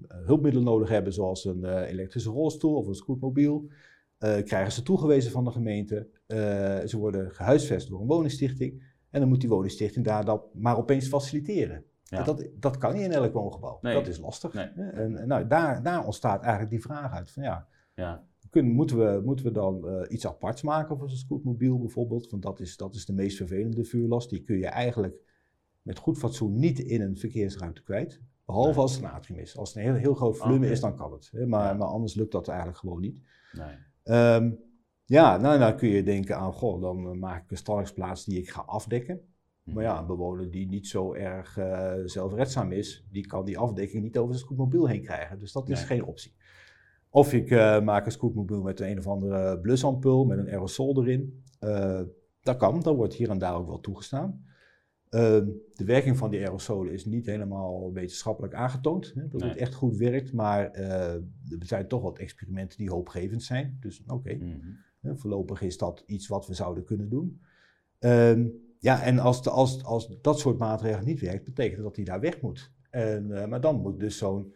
[0.07, 3.69] hulpmiddelen nodig hebben, zoals een elektrische rolstoel of een scootmobiel.
[4.17, 6.07] krijgen ze toegewezen van de gemeente.
[6.87, 8.97] ze worden gehuisvest door een woningstichting.
[9.09, 11.83] En dan moet die woningstichting daar dat maar opeens faciliteren.
[12.03, 13.79] Dat, dat kan niet in elk woongebouw.
[13.81, 14.53] Dat is lastig.
[14.53, 14.65] Nee.
[14.65, 19.21] En, nou, daar, daar ontstaat eigenlijk die vraag uit van ja, ja kunnen, moeten, we,
[19.25, 22.29] moeten we dan uh, iets aparts maken voor zo'n scootmobiel bijvoorbeeld?
[22.29, 24.29] Want dat is, dat is de meest vervelende vuurlast.
[24.29, 25.15] Die kun je eigenlijk
[25.81, 28.21] met goed fatsoen niet in een verkeersruimte kwijt.
[28.45, 29.57] Behalve als het natrium is.
[29.57, 31.29] Als het een heel, heel groot volume is, dan kan het.
[31.31, 31.45] Hè?
[31.45, 33.21] Maar, maar anders lukt dat eigenlijk gewoon niet.
[33.51, 34.35] Nee.
[34.35, 34.59] Um,
[35.05, 38.37] ja, nou, dan kun je denken aan, goh, dan uh, maak ik een stallingsplaats die
[38.39, 39.21] ik ga afdekken.
[39.63, 44.03] Maar ja, een bewoner die niet zo erg uh, zelfredzaam is, die kan die afdekking
[44.03, 45.39] niet over zijn scootmobiel heen krijgen.
[45.39, 46.33] Dus dat is geen optie.
[47.09, 51.43] Of ik uh, maak een scootmobiel met een of andere blusampul met een aerosol erin.
[51.63, 52.01] Uh,
[52.41, 54.43] dat kan, dat wordt hier en daar ook wel toegestaan.
[55.09, 55.21] Uh,
[55.71, 59.11] de werking van die aerosolen is niet helemaal wetenschappelijk aangetoond.
[59.15, 61.21] Hè, dat het echt goed werkt, maar er
[61.59, 63.77] zijn toch wat experimenten die hoopgevend zijn.
[63.79, 64.35] Dus oké, okay.
[64.35, 65.15] Mhm.
[65.15, 67.41] voorlopig is dat iets wat we zouden kunnen doen.
[67.99, 68.47] Ehm,
[68.79, 72.05] ja, en als, de, als, als dat soort maatregelen niet werkt, betekent dat dat hij
[72.05, 72.71] daar weg moet.
[72.89, 74.53] En, maar dan moet dus zo'n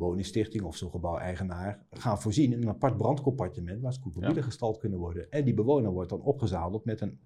[0.00, 4.42] woningstichting of zo'n gebouweigenaar gaan voorzien in een apart brandcompartiment waar scootmobielen ja.
[4.42, 5.30] gestald kunnen worden.
[5.30, 7.20] En die bewoner wordt dan opgezadeld met een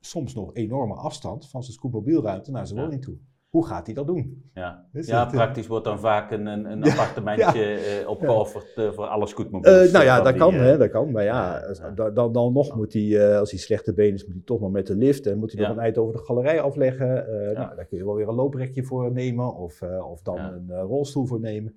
[0.00, 3.18] soms nog enorme afstand van zijn scootmobielruimte naar zijn woning toe.
[3.46, 4.50] Hoe gaat hij dat doen?
[4.54, 9.26] Ja, ja praktisch wordt dan vaak een, een, een appartementje uh, opgeofferd uh, voor alle
[9.26, 9.86] scootmobielen.
[9.86, 11.10] Uh, nou ja, dat kan, hè, dat kan.
[11.10, 11.60] Maar ja,
[11.94, 14.86] dan, dan nog moet hij, als hij slechte benen is, moet hij toch nog met
[14.86, 17.06] de lift en moet hij nog een eind over de galerij afleggen.
[17.54, 21.26] Nou, daar kun je wel weer een looprekje voor nemen of, of dan een rolstoel
[21.26, 21.74] voor nemen.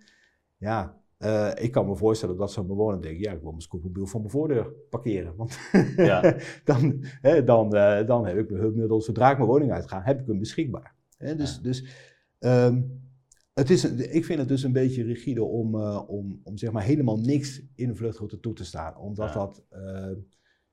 [0.59, 4.05] Ja, uh, ik kan me voorstellen dat zo'n bewoner denkt, ja, ik wil mijn scootmobiel
[4.05, 5.35] voor mijn voordeur parkeren.
[5.35, 5.59] Want
[5.95, 6.35] ja.
[6.63, 10.19] dan, hè, dan, uh, dan heb ik mijn hulpmiddel, zodra ik mijn woning uitga, heb
[10.19, 10.95] ik hem beschikbaar.
[11.17, 11.61] Hè, dus ja.
[11.61, 11.85] dus
[12.39, 13.01] um,
[13.53, 16.83] het is, ik vind het dus een beetje rigide om, uh, om, om zeg maar
[16.83, 18.97] helemaal niks in een vluchtroute toe te staan.
[18.97, 19.33] Omdat ja.
[19.33, 19.63] dat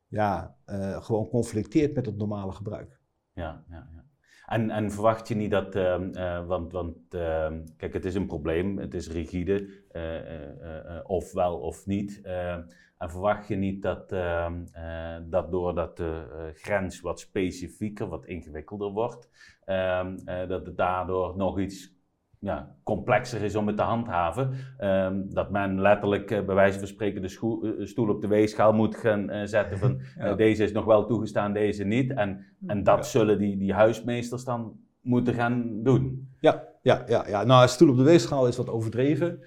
[0.09, 0.57] ja,
[1.01, 3.01] gewoon conflicteert met het normale gebruik.
[3.33, 3.96] Ja, ja.
[4.47, 8.79] En, en verwacht je niet dat, uh, want, want uh, kijk, het is een probleem,
[8.79, 12.21] het is rigide, uh, of wel of niet.
[12.23, 12.63] Ehm,
[12.99, 14.09] en verwacht je niet dat,
[15.31, 19.31] dat doordat de grens wat specifieker, wat ingewikkelder wordt,
[20.49, 21.96] dat het daardoor nog iets
[22.47, 24.51] ja, complexer is om het te handhaven.
[24.81, 28.73] Um, dat men letterlijk uh, bij wijze van spreken de uh, stoel op de weegschaal
[28.73, 30.01] moet gaan uh, zetten van
[30.37, 32.11] deze is nog wel toegestaan, deze niet.
[32.11, 33.03] En, en dat ja.
[33.03, 36.29] zullen die, die huismeesters dan moeten gaan doen.
[36.41, 37.45] Ja, ja, ja, ja.
[37.45, 39.41] nou stoel op de weegschaal is wat overdreven.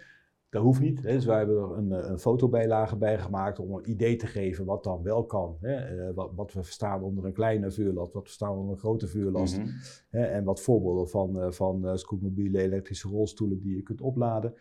[0.49, 1.03] Dat hoeft niet.
[1.03, 1.13] Hè.
[1.13, 4.83] Dus wij hebben er een, een fotobijlage bij gemaakt om een idee te geven wat
[4.83, 5.57] dan wel kan.
[5.61, 6.13] Hè.
[6.13, 9.57] wat, wat, we verstaan onder een kleine vuurlast, wat we verstaan onder een grote vuurlast.
[9.57, 9.67] Mhm.
[10.09, 10.23] hè.
[10.23, 14.53] En wat voorbeelden van, van scootmobiele elektrische rolstoelen die je kunt opladen.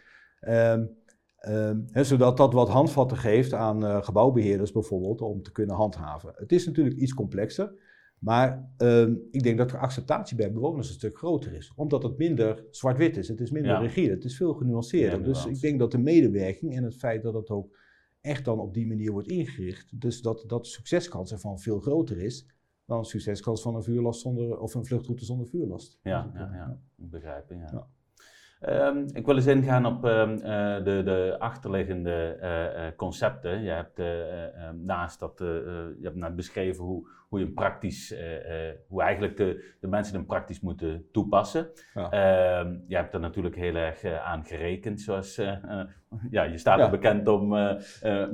[0.48, 0.96] Um,
[1.92, 6.33] zodat dat wat handvatten geeft aan uh, gebouwbeheerders bijvoorbeeld om te kunnen handhaven.
[6.37, 7.72] Het is natuurlijk iets complexer,
[8.18, 11.72] maar ehm, ik denk dat de acceptatie bij bewoners een stuk groter is.
[11.76, 15.24] Omdat het minder zwart-wit is, het is minder rigide, het is veel genuanceerder.
[15.24, 17.76] dus ik denk dat de medewerking en het feit dat het ook
[18.20, 22.18] echt dan op die manier wordt ingericht, dus dat, dat de succeskans ervan veel groter
[22.18, 22.46] is
[22.88, 25.98] dan de succeskans van een vuurlast zonder, of een vluchtroute zonder vuurlast.
[26.02, 26.78] Ja, ja, ja.
[26.94, 27.88] begrijp ja.
[28.60, 30.40] Um, ik wil eens ingaan op um, uh,
[30.84, 33.62] de, de, achterliggende uh, uh, concepten.
[33.62, 38.14] Je hebt ehm, naast dat, je hebt net beschreven hoe, hoe je praktisch,
[38.88, 41.70] hoe eigenlijk de, de mensen hem praktisch moeten toepassen.
[41.94, 42.08] Ja.
[42.86, 45.36] je hebt er natuurlijk heel erg aan gerekend, zoals,
[46.30, 47.48] ja, je staat er bekend om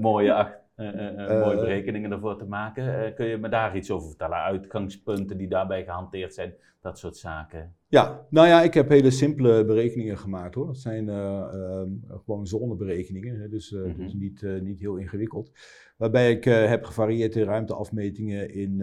[0.01, 0.33] mooie
[0.77, 3.15] mooie berekeningen ervoor te maken.
[3.15, 4.37] kun je me daar iets over vertellen?
[4.37, 7.75] Uitgangspunten die daarbij gehanteerd zijn, dat soort zaken.
[7.89, 10.67] Ja, nou ja, ik heb hele simpele berekeningen gemaakt hoor.
[10.67, 11.83] Dat zijn uh,
[12.25, 15.53] gewoon zonneberekeningen, hè, dus, uh, dus niet, niet heel ingewikkeld.
[15.97, 18.83] Waarbij ik heb gevarieerd in ruimteafmetingen, in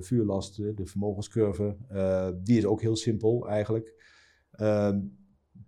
[0.00, 1.76] vuurlasten, de vermogenscurve.
[2.42, 3.94] die is ook heel simpel eigenlijk.
[4.52, 5.00] Ehm,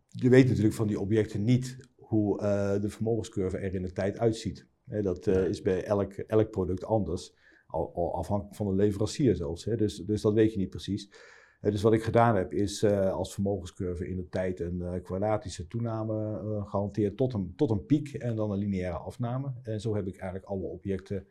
[0.08, 2.38] je weet natuurlijk van die objecten niet hoe
[2.80, 4.66] de vermogenscurve er in de tijd uitziet.
[4.84, 7.34] Hè, dat is bij elk, elk product anders,
[7.66, 9.64] al, al afhankelijk van de leverancier zelfs.
[9.64, 11.08] Hè, dus, dus dat weet je niet precies
[11.70, 15.66] dus wat ik gedaan heb, is uh, als vermogenscurve in de tijd een uh, kwadratische
[15.66, 19.52] toename gehanteerd tot een, tot een piek en dan een lineaire afname.
[19.62, 21.26] En zo heb ik eigenlijk alle objecten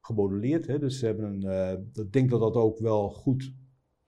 [0.00, 0.66] gemodelleerd.
[0.66, 0.78] Hè.
[0.78, 3.54] Dus ze hebben een, ik denk dat dat ook wel goed,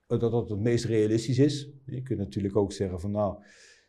[0.06, 1.70] dat dat het meest realistisch is.
[1.86, 3.42] Je kunt natuurlijk ook zeggen van nou,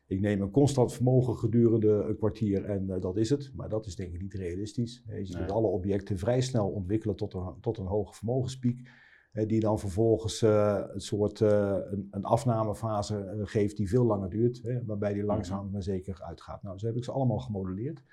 [0.08, 3.52] ik neem een constant vermogen gedurende een kwartier en dat is het.
[3.56, 5.04] Maar dat is denk ik niet realistisch.
[5.08, 5.50] Je ziet nee.
[5.50, 8.89] alle objecten vrij snel ontwikkelen tot een, tot een hoge vermogenspiek
[9.46, 14.62] die dan vervolgens uh, een soort uh, een, een, afnamefase geeft die veel langer duurt,
[14.63, 15.72] hè, waarbij die langzaam mhm.
[15.72, 16.63] maar zeker uitgaat.
[16.63, 18.04] Nou, zo heb ik ze allemaal gemodelleerd.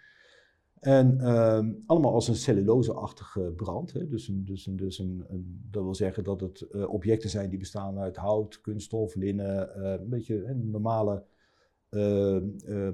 [0.80, 3.92] En ehm, allemaal als een celluloseachtige brand.
[3.92, 4.08] Hè.
[4.08, 7.58] Dus, een, dus, een, dus een, een, dat wil zeggen dat het objecten zijn die
[7.58, 11.24] bestaan uit hout, kunststof, linnen, een beetje normale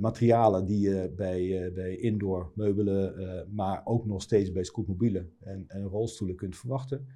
[0.01, 3.15] materialen die je bij, bij indoor meubelen,
[3.55, 7.07] maar ook nog steeds bij scootmobielen en, en rolstoelen kunt verwachten.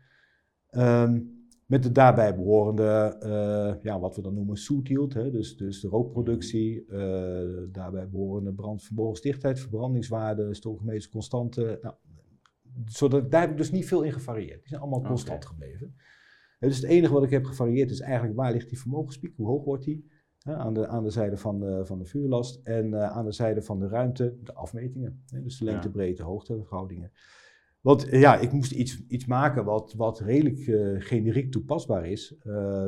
[0.71, 1.21] Ehm,
[1.67, 5.81] met de daarbij behorende, uh, ja, wat we dan noemen soot yield, hè, dus, dus
[5.81, 11.79] de rookproductie, uh, daarbij behorende brandvermogens, verbrandingswaarde, stoofgemeeste constante.
[11.83, 11.95] Nou,
[12.85, 14.59] zodat, daar heb ik dus niet veel in gevarieerd.
[14.59, 15.95] Die zijn allemaal constant gebleven.
[16.59, 19.65] dus het enige wat ik heb gevarieerd is eigenlijk waar ligt die vermogenspiek, hoe hoog
[19.65, 20.11] wordt die?
[20.45, 23.63] Aan, de, aan de zijde van de, van de vuurlast en uh, aan de zijde
[23.63, 25.23] van de ruimte de afmetingen.
[25.31, 27.13] Hè, dus de lengte, breedte, hoogte, verhoudingen.
[27.81, 32.37] Want eh, ja, ik moest iets, iets maken wat, wat redelijk uh, generiek toepasbaar is.
[32.47, 32.87] Uh,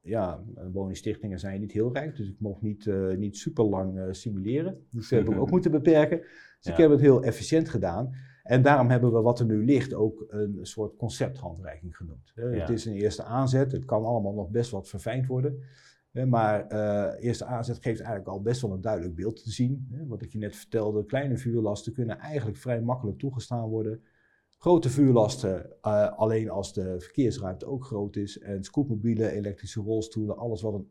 [0.00, 4.86] ja, woningstichtingen zijn niet heel rijk, dus ik mocht niet, uh, niet super lang simuleren.
[4.90, 6.18] Dus dat heb ik ook moeten beperken.
[6.60, 8.14] Dus ik heb het heel efficiënt gedaan.
[8.42, 12.32] En daarom hebben we wat er nu ligt ook een soort concepthandreiking genoemd.
[12.34, 15.62] Het is een eerste aanzet, het kan allemaal nog best wat verfijnd worden.
[16.22, 19.88] Maar uh, eerste aanzet geeft eigenlijk al best wel een duidelijk beeld te zien.
[20.06, 24.02] Wat ik je net vertelde, kleine vuurlasten kunnen eigenlijk vrij makkelijk toegestaan worden.
[24.58, 28.38] Grote vuurlasten, uh, alleen als de verkeersruimte ook groot is.
[28.38, 30.90] En scootmobielen, elektrische rolstoelen, alles wat een,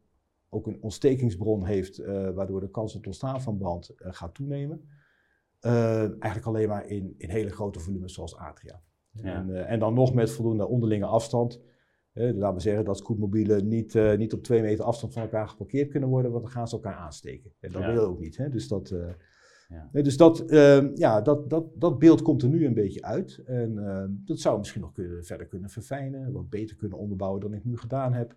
[0.50, 4.90] ook een ontstekingsbron heeft, uh, waardoor de kans op het ontstaan van brand gaat toenemen.
[5.60, 8.82] eigenlijk alleen maar in, in hele grote volumes zoals atria.
[9.12, 9.24] Ja.
[9.24, 11.62] En, en, dan nog met voldoende onderlinge afstand.
[12.14, 16.10] Laten we zeggen dat scootmobielen niet, niet op twee meter afstand van elkaar geparkeerd kunnen
[16.10, 17.52] worden, want dan gaan ze elkaar aansteken.
[17.60, 17.88] En dat ja.
[17.88, 18.38] willen we ook niet.
[18.38, 18.50] Hè?
[18.50, 18.94] Dus dat,
[19.74, 20.02] ja.
[20.02, 23.42] dus dat, uh, ja, dat, dat, dat beeld komt er nu een beetje uit.
[23.46, 27.54] En uh, dat zou misschien nog kunnen, verder kunnen verfijnen, wat beter kunnen onderbouwen dan
[27.54, 28.36] ik nu gedaan heb.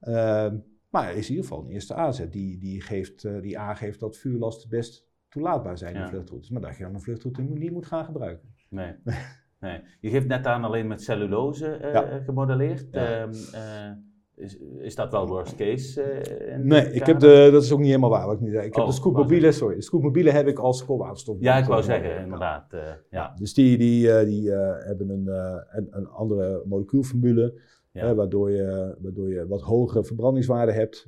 [0.00, 0.52] Uh,
[0.90, 4.16] maar is in ieder geval een eerste aanzet die, die, geeft, eh, die aangeeft dat
[4.16, 6.50] vuurlasten best toelaatbaar zijn in vluchtroutes.
[6.50, 8.54] Maar dat je dan een vluchtroute niet moet gaan gebruiken.
[8.68, 8.94] Nee.
[9.64, 9.80] nee.
[10.00, 12.90] Je geeft net aan alleen met cellulose eh, gemodelleerd.
[12.90, 13.90] Ehm, eh,
[14.34, 16.22] is, is dat wel worst case?
[16.48, 18.66] Uh, nee, ik heb de, dat is ook niet helemaal waar wat ik nu zei.
[18.66, 21.36] Ik heb oh, de scootmobiele, sorry, de scootmobiele heb ik als koolwaterstof.
[21.40, 22.76] Ja, ik wou zeggen, inderdaad.
[23.10, 23.34] Ja.
[23.38, 25.26] Dus die, die, die hebben een,
[25.70, 27.60] een, een, andere molecuulformule,
[27.92, 28.14] ja.
[28.14, 31.06] waardoor, je, waardoor je wat hogere verbrandingswaarde hebt.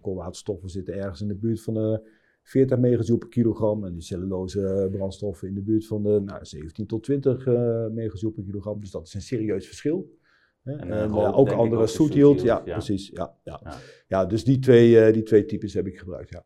[0.00, 2.16] koolwaterstoffen zitten ergens in de buurt van de
[2.48, 6.86] 40 megajoule per kilogram en die cellulose brandstoffen in de buurt van de nou, 17
[6.86, 7.46] tot 20
[7.92, 8.80] megajoule per kilogram.
[8.80, 10.16] Dus dat is een serieus verschil.
[10.64, 13.08] En, en uh, ook andere soet yield, ja, precies.
[13.08, 13.60] Ja, ja.
[13.64, 13.72] Ja.
[14.06, 16.44] ja, dus die twee, die twee types heb ik gebruikt, ja.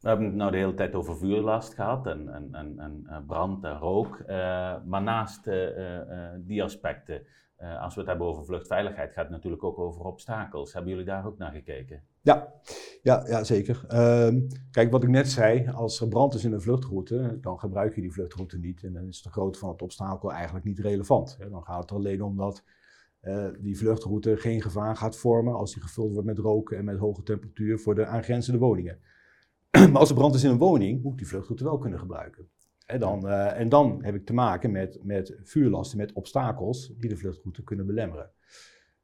[0.00, 3.64] We hebben het nou de hele tijd over vuurlast gehad en, en, en, en brand
[3.64, 4.24] en rook.
[4.84, 5.44] maar naast
[6.38, 7.22] die aspecten,
[7.80, 10.72] als we het hebben over vluchtveiligheid, gaat het natuurlijk ook over obstakels.
[10.72, 12.02] Hebben jullie daar ook naar gekeken?
[12.26, 12.52] Ja,
[13.02, 13.84] ja, ja zeker.
[13.88, 17.94] Ehm, kijk, wat ik net zei, als er brand is in een vluchtroute, dan gebruik
[17.94, 18.84] je die vluchtroute niet.
[18.84, 21.38] En dan is de grootte van het obstakel eigenlijk niet relevant.
[21.50, 22.64] Dan gaat het alleen om dat
[23.22, 26.98] uh, die vluchtroute geen gevaar gaat vormen als die gevuld wordt met roken en met
[26.98, 28.98] hoge temperatuur voor de aangrenzende woningen.
[29.70, 32.48] maar als er brand is in een woning, moet ik die vluchtroute wel kunnen gebruiken.
[32.86, 37.08] En dan, uh, en dan heb ik te maken met, met vuurlasten, met obstakels die
[37.08, 38.30] de vluchtroute kunnen belemmeren.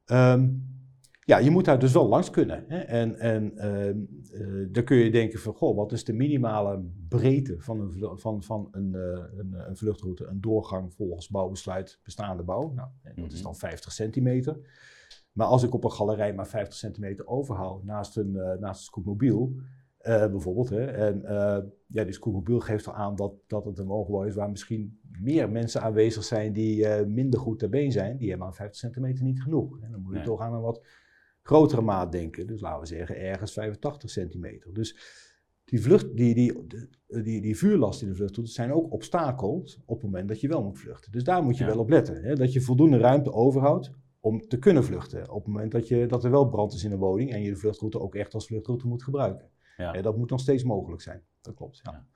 [0.07, 0.81] Um,
[1.25, 2.65] ja, je moet daar dus wel langs kunnen.
[2.69, 2.79] Hè?
[2.79, 7.81] En, en uh, dan kun je denken van, goh, wat is de minimale breedte van
[7.81, 9.03] een, van, van een, uh,
[9.39, 12.73] een, een, vluchtroute, een doorgang volgens bouwbesluit bestaande bouw?
[12.73, 13.43] Nou, dat is mhm.
[13.43, 14.59] dan 50 centimeter.
[15.33, 19.55] Maar als ik op een galerij maar 50 centimeter overhoud naast een, naast een scootmobiel,
[20.03, 21.23] bijvoorbeeld, hè, en
[21.87, 25.51] ja, die scootmobiel geeft al aan dat, dat het een woongebouw is waar misschien meer
[25.51, 29.43] mensen aanwezig zijn die minder goed ter been zijn, die hebben aan 50 centimeter niet
[29.43, 29.81] genoeg.
[29.81, 30.81] En dan moet je toch aan een wat
[31.43, 32.47] grotere maat denken.
[32.47, 34.75] Dus laten we zeggen ergens 85 centimeter.
[34.75, 34.97] Dus
[35.65, 36.67] die, vlucht, die, die,
[37.07, 40.63] die, die vuurlast in de vlucht zijn ook obstakels op het moment dat je wel
[40.63, 41.13] moet vluchten.
[41.13, 42.23] Dus daar moet je wel op letten.
[42.23, 42.35] Hè?
[42.35, 45.31] Dat je voldoende ruimte overhoudt om te kunnen vluchten.
[45.31, 47.51] Op het moment dat, je, dat er wel brand is in een woning en je
[47.51, 49.51] de vluchtroute ook echt als vluchtroute moet gebruiken.
[49.77, 50.03] Ja.
[50.03, 51.23] dat moet nog steeds mogelijk zijn.
[51.41, 51.81] Dat klopt.
[51.83, 52.07] Ja.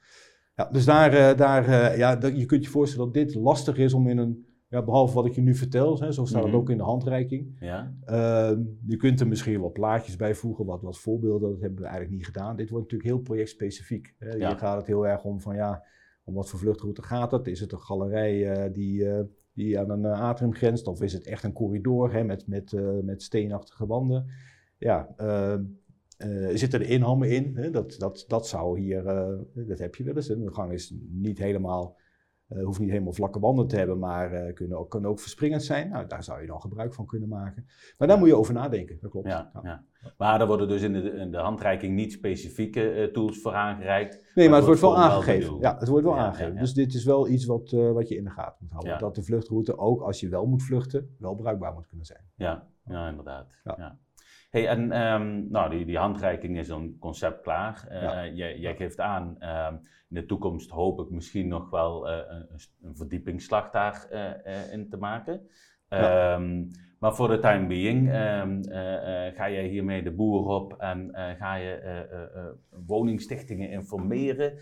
[0.55, 0.69] ja.
[0.73, 4.09] dus daar, eh, daar, eh, ja, je kunt je voorstellen dat dit lastig is om
[4.09, 6.61] in een ja, behalve wat ik je nu vertel, hè, zo staat het mhm.
[6.61, 7.57] ook in de handreiking.
[7.61, 7.95] Ja.
[8.05, 11.85] Ehm, je kunt er misschien wat plaatjes bij voegen, wat, wat voorbeelden, dat hebben we
[11.85, 12.57] eigenlijk niet gedaan.
[12.57, 14.15] Dit wordt natuurlijk heel projectspecifiek.
[14.19, 14.37] Hè.
[14.37, 15.85] Hier gaat het heel erg om van ja,
[16.25, 17.47] om wat voor vluchtroute gaat het?
[17.47, 19.21] Is het een galerij uh, die, uh,
[19.53, 22.73] die aan een uh, atrium grenst of is het echt een corridor hè, met, met,
[23.03, 24.27] met steenachtige wanden?
[24.79, 25.65] Ja, ehm,
[26.55, 27.57] zitten er inhammen in?
[27.57, 27.71] Hè?
[27.71, 29.03] Dat, dat, dat zou hier,
[29.55, 30.27] dat heb je wel eens.
[30.27, 31.97] De gang is niet helemaal
[32.49, 35.63] uh, hoeft niet helemaal vlakke wanden te hebben, maar uh, kunnen, ook, kunnen ook verspringend
[35.63, 35.89] zijn.
[35.89, 37.67] Nou, daar zou je dan gebruik van kunnen maken.
[37.99, 39.27] Maar daar moet je over nadenken, dat klopt.
[39.27, 39.85] Ja, ja.
[40.17, 44.31] Maar er worden dus in de, in de handreiking niet specifieke uh, tools voor aangereikt.
[44.35, 45.59] Nee, maar, het wordt wel aangegeven.
[45.61, 46.57] ja, het wordt wel aangegeven.
[46.57, 48.99] Dus dit is wel iets wat, wat je in de gaten moet houden.
[48.99, 52.25] Dat de vluchtroute ook als je wel moet vluchten, wel bruikbaar moet kunnen zijn.
[52.35, 53.47] Ja, ja inderdaad.
[53.65, 53.99] Ja.
[54.51, 57.87] Hey, en um, nou, die, die handreiking is een concept klaar.
[58.35, 59.69] Jij, jij, geeft aan, uh,
[60.17, 62.47] in de toekomst hoop ik misschien nog wel uh, een,
[62.83, 65.41] een verdiepingsslag daarin in te maken.
[65.89, 66.35] Ja.
[66.35, 68.65] Um, maar voor de time being um,
[69.35, 74.59] ga jij hiermee de boer op en ga je woningstichtingen informeren?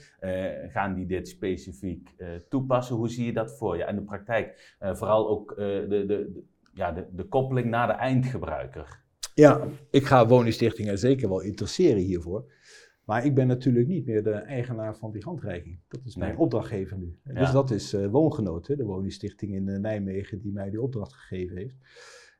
[0.69, 2.15] gaan die dit specifiek
[2.49, 2.97] toepassen?
[2.97, 3.85] Hoe zie je dat voor je?
[3.85, 6.43] En de praktijk, vooral ook de, de, de,
[6.75, 9.03] ja, de, de koppeling naar de eindgebruiker.
[9.35, 12.53] Ja, ik ga woningstichtingen zeker wel interesseren hiervoor.
[13.05, 15.81] Maar ik ben natuurlijk niet meer de eigenaar van die handreiking.
[15.89, 17.19] Dat is mijn opdrachtgever nu.
[17.23, 21.13] Dus dat is uh, Woongenoot, hè, de woningstichting in uh, Nijmegen, die mij die opdracht
[21.13, 21.77] gegeven heeft.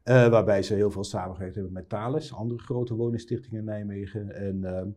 [0.05, 4.35] Uh, waarbij ze heel veel samengewerkt hebben met Thales, andere grote woningstichtingen in Nijmegen.
[4.35, 4.97] En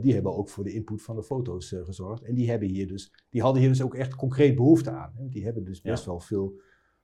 [0.00, 2.22] die hebben ook voor de input van de foto's gezorgd.
[2.22, 5.12] En die, hebben hier dus, die hadden hier dus ook echt concreet behoefte aan.
[5.16, 5.28] Hè.
[5.28, 6.60] Die hebben dus best wel veel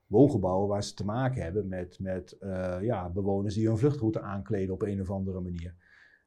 [0.07, 2.37] woongebouwen waar ze te maken hebben met, met
[2.81, 5.75] ja, bewoners die hun vluchtroute aankleden op een of andere manier.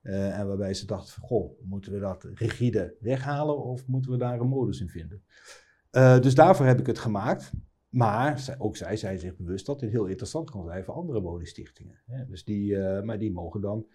[0.05, 4.17] Uh, en waarbij ze dachten van, goh, moeten we dat rigide weghalen of moeten we
[4.17, 5.23] daar een modus in vinden?
[5.91, 7.51] Uh, dus daarvoor heb ik het gemaakt.
[7.89, 12.01] Maar ook zij zijn zich bewust dat dit heel interessant kan zijn voor andere woningstichtingen.
[12.27, 13.85] Dus die, maar die mogen dan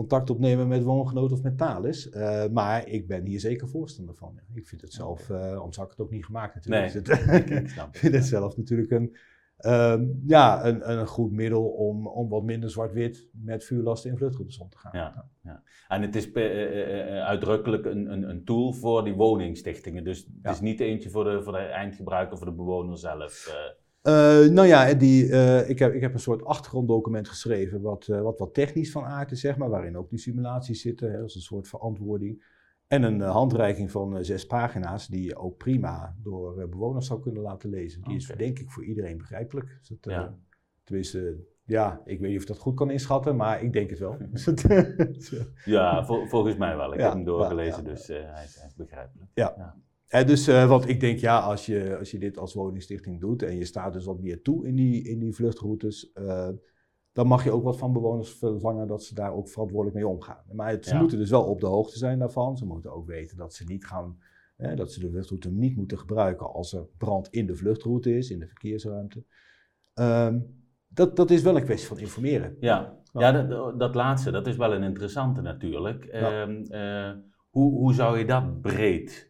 [0.00, 2.06] contact opnemen met woongenoten of met Thales.
[2.06, 4.40] Uh, maar ik ben hier zeker voorstander van.
[4.54, 7.06] Ik vind het zelf, uh, anders had ik het ook niet gemaakt natuurlijk.
[7.48, 9.16] Nee, ik vind het zelf natuurlijk een,
[9.66, 14.58] um, ja, een, een goed middel om, om wat minder zwart-wit met vuurlast in vluchtroutes
[14.58, 14.90] om te gaan.
[14.94, 15.62] Ja, ja.
[15.88, 20.04] En het is uh, uitdrukkelijk een, een, een, tool voor die woningstichtingen.
[20.04, 23.68] Dus het is niet eentje voor de, voor de eindgebruiker, voor de bewoner zelf.
[24.02, 28.20] Uh, nou ja, die, uh, ik, heb, ik heb een soort achtergronddocument geschreven, wat, uh,
[28.20, 31.34] wat, wat technisch van aard is, zeg maar, waarin ook die simulaties zitten, hè, als
[31.34, 32.44] een soort verantwoording.
[32.90, 37.70] En een handreiking van zes pagina's, die je ook prima door bewoners zou kunnen laten
[37.70, 38.02] lezen.
[38.02, 39.78] Die is denk ik voor iedereen begrijpelijk.
[39.78, 40.38] Dus dat, ja.
[40.84, 43.98] Tenminste, ja, ik weet niet of ik dat goed kan inschatten, maar ik denk het
[43.98, 44.16] wel.
[45.76, 46.92] ja, volgens mij wel.
[46.94, 49.30] Ik heb hem doorgelezen, dus hij is, hij, is, begrijpelijk.
[49.34, 49.78] ja
[50.10, 53.56] dus, uh, want ik denk, ja, als je, als je dit als woningstichting doet en
[53.56, 56.48] je staat dus wat meer toe in die, in die vluchtroutes, uh,
[57.12, 60.44] dan mag je ook wat van bewoners verlangen dat ze daar ook verantwoordelijk mee omgaan.
[60.52, 62.56] Maar het, ze moeten dus wel op de hoogte zijn daarvan.
[62.56, 64.18] Ze moeten ook weten dat ze niet gaan,
[64.74, 68.38] dat ze de vluchtroute niet moeten gebruiken als er brand in de vluchtroute is, in
[68.38, 69.24] de verkeersruimte.
[69.94, 70.58] Um,
[70.88, 72.56] dat, dat is wel een kwestie van informeren.
[72.60, 76.08] Ja, ja dat, dat laatste, dat is wel een interessante natuurlijk.
[76.12, 76.42] Ja.
[76.42, 76.64] Um,
[77.50, 79.28] hoe, hoe zou je dat breed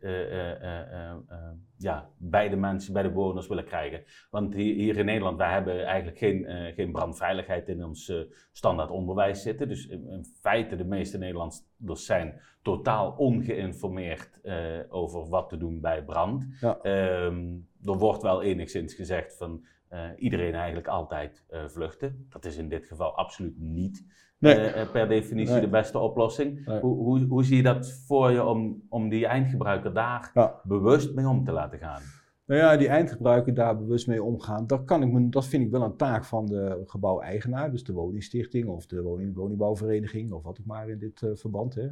[1.77, 4.03] ja, bij de mensen, bij de bewoners willen krijgen?
[4.31, 8.13] Want hier, hier in Nederland, wij hebben eigenlijk geen, geen brandveiligheid in ons
[8.53, 9.69] standaard onderwijs zitten.
[9.69, 14.41] Dus in, in, feite, de meeste Nederlanders zijn totaal ongeïnformeerd
[14.89, 16.47] over wat te doen bij brand.
[16.61, 16.79] Ja.
[16.83, 22.27] Ehm, er wordt wel enigszins gezegd van uh, iedereen eigenlijk altijd uh, vluchten.
[22.29, 24.05] Dat is in dit geval absoluut niet
[24.41, 24.75] nee.
[24.75, 25.61] uh, per definitie nee.
[25.61, 26.67] de beste oplossing.
[26.67, 26.81] Nee.
[26.81, 30.61] Hoe, hoe, hoe, zie je dat voor je om, om die eindgebruiker daar ja.
[30.63, 32.03] bewust mee om te laten gaan?
[32.47, 35.71] Nou ja, die eindgebruiker daar bewust mee omgaan, dat, kan ik me, dat vind ik
[35.71, 40.59] wel een taak van de gebouweigenaar, dus de woningstichting of de woning, woningbouwvereniging of wat
[40.61, 41.75] ook maar in dit verband.
[41.75, 41.89] Hè.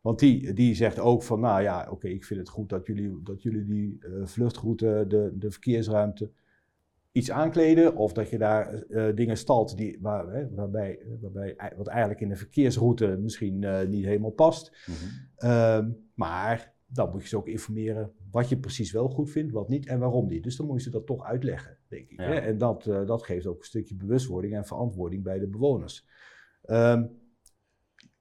[0.00, 2.86] Want die, die zegt ook van, nou ja, oké, okay, ik vind het goed dat
[2.86, 6.30] jullie, dat jullie die vluchtroute, de, de verkeersruimte,
[7.12, 11.86] iets aankleden of dat je daar uh, dingen stalt die, waar, hè, waarbij, waarbij, wat
[11.86, 14.86] eigenlijk in de verkeersroute misschien uh, niet helemaal past.
[14.86, 15.50] Mm -hmm.
[15.50, 19.68] um, maar dan moet je ze ook informeren wat je precies wel goed vindt, wat
[19.68, 20.42] niet en waarom niet.
[20.42, 22.20] Dus dan moet je ze dat toch uitleggen, denk ik.
[22.20, 22.26] Ja.
[22.26, 22.34] Hè?
[22.34, 26.06] En dat, uh, dat geeft ook een stukje bewustwording en verantwoording bij de bewoners.
[26.66, 27.18] Um,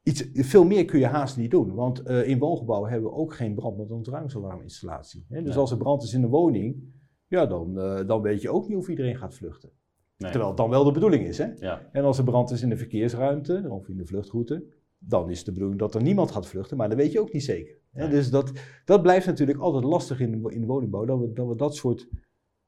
[0.03, 3.55] iets, veel meer kun je haast niet doen, want in woongebouwen hebben we ook geen
[3.55, 5.25] brand- met ontruimingsalarminstallatie.
[5.29, 5.53] Dus nee.
[5.53, 6.83] als er brand is in de woning,
[7.29, 9.69] ja, dan, uh, dan weet je ook niet of iedereen gaat vluchten.
[10.17, 10.31] Nee.
[10.31, 11.37] Terwijl het dan wel de bedoeling is.
[11.37, 11.51] Hè?
[11.59, 11.89] Ja.
[11.91, 14.65] En als er brand is in de verkeersruimte of in de vluchtroute,
[14.97, 17.43] dan is de bedoeling dat er niemand gaat vluchten, maar dat weet je ook niet
[17.43, 17.77] zeker.
[17.91, 18.01] Hè?
[18.01, 18.09] Nee.
[18.09, 18.51] Dus dat,
[18.85, 22.07] dat blijft natuurlijk altijd lastig in de, in woningbouw, dat we, dat we dat soort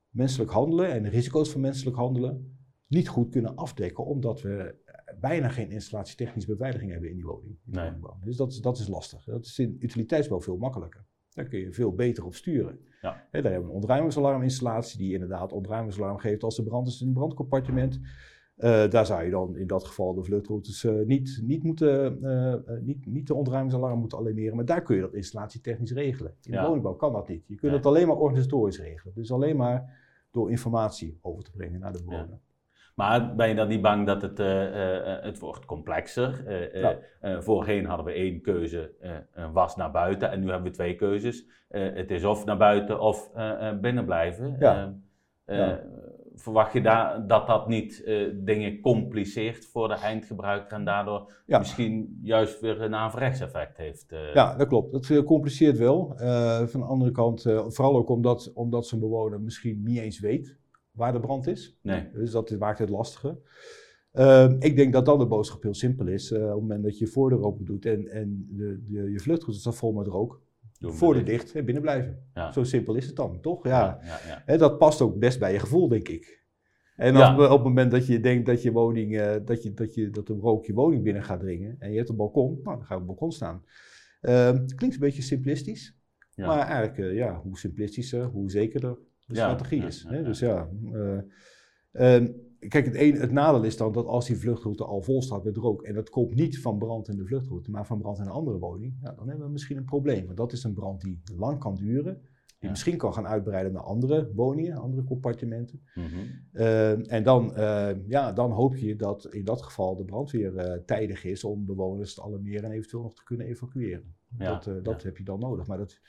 [0.09, 2.55] menselijk handelen en de risico's van menselijk handelen
[2.88, 4.76] niet goed kunnen afdekken, omdat we
[5.20, 7.57] bijna geen installatietechnische beveiliging hebben in die woning.
[7.66, 7.84] In nee.
[7.84, 8.18] woningbouw.
[8.24, 9.24] Dus dat is, dat is lastig.
[9.24, 11.05] Dat is in utiliteitsbouw veel makkelijker.
[11.34, 12.80] Daar kun je veel beter op sturen.
[13.02, 13.28] Ja.
[13.32, 17.08] He, daar hebben we een ontruimingsalarminstallatie die inderdaad ontruimingsalarm geeft als er brand is in
[17.08, 18.00] een brandcompartiment.
[18.58, 22.56] Uh, daar zou je dan in dat geval de vluchtroutes uh, niet, niet, moeten, uh,
[22.82, 26.34] niet, niet de ontruimingsalarm moeten alarmeren, maar daar kun je dat installatietechnisch regelen.
[26.42, 26.62] In ja.
[26.62, 27.48] de woningbouw kan dat niet.
[27.48, 29.14] Je kunt het alleen maar organisatorisch regelen.
[29.14, 30.00] Dus alleen maar
[30.32, 32.30] door informatie over te brengen naar de bewoner.
[32.30, 32.51] Ja.
[32.96, 36.44] Maar ben je dan niet bang dat het, uh, uh, het wordt complexer?
[36.74, 36.98] Ja.
[37.42, 38.92] voorheen hadden we één keuze,
[39.54, 40.32] was naar buiten.
[40.32, 41.48] En nu hebben we twee keuzes.
[41.70, 43.32] het is of naar buiten of
[43.82, 44.56] binnen blijven.
[44.60, 44.94] Ja.
[45.46, 45.80] Ja.
[46.36, 52.60] Verwacht je daar, dat dat niet dingen compliceert voor de eindgebruiker en daardoor misschien juist
[52.60, 54.06] weer een averechts effect heeft?
[54.34, 54.92] Ja, dat klopt.
[54.92, 56.14] Dat compliceert wel.
[56.68, 60.60] van de andere kant, vooral ook omdat, omdat zo'n bewoner misschien niet eens weet
[60.92, 61.78] waar de brand is.
[61.82, 62.10] Nee.
[62.14, 63.38] Dus dat maakt het lastiger.
[64.14, 66.32] Uh, ik denk dat dan de boodschap heel simpel is.
[66.32, 69.20] Uh, op het moment dat je je voordeur open doet en, en de, de, je
[69.20, 70.42] vluchtroute staat vol met rook,
[70.80, 72.24] voordeur dicht en binnen blijven.
[72.34, 72.52] Ja.
[72.52, 73.64] Zo simpel is het dan, toch?
[73.64, 74.00] Ja.
[74.04, 76.42] ja, ja dat past ook best bij je gevoel, denk ik.
[76.96, 79.94] En als, op het moment dat je denkt dat, je woning, uh, dat, je, dat,
[79.94, 82.78] je, dat de rook je woning binnen gaat dringen en je hebt een balkon, nou,
[82.78, 83.64] dan ga je op het balkon staan.
[84.22, 85.98] Ehm, klinkt een beetje simplistisch,
[86.36, 88.98] maar eigenlijk, uh, ja, hoe simplistischer, hoe zekerder,
[89.34, 90.06] de strategie is.
[90.08, 90.24] Hè?
[90.24, 90.70] Dus ja.
[91.92, 92.28] Uh,
[92.68, 95.58] kijk, het, een, het nadeel is dan dat als die vluchtroute al vol staat met
[95.58, 98.32] rook en dat komt niet van brand in de vluchtroute, maar van brand in een
[98.32, 100.26] andere woning, ja, dan hebben we misschien een probleem.
[100.26, 102.22] Want dat is een brand die lang kan duren,
[102.60, 105.82] die misschien kan gaan uitbreiden naar andere woningen, andere compartimenten.
[105.96, 106.26] Mm -hmm.
[106.54, 110.84] uh, en dan, uh, ja, dan hoop je dat in dat geval de brandweer uh,
[110.86, 114.16] tijdig is om bewoners te alarmeren en eventueel nog te kunnen evacueren.
[114.38, 115.68] Ja, dat dat heb je dan nodig.
[115.68, 116.00] Maar dat,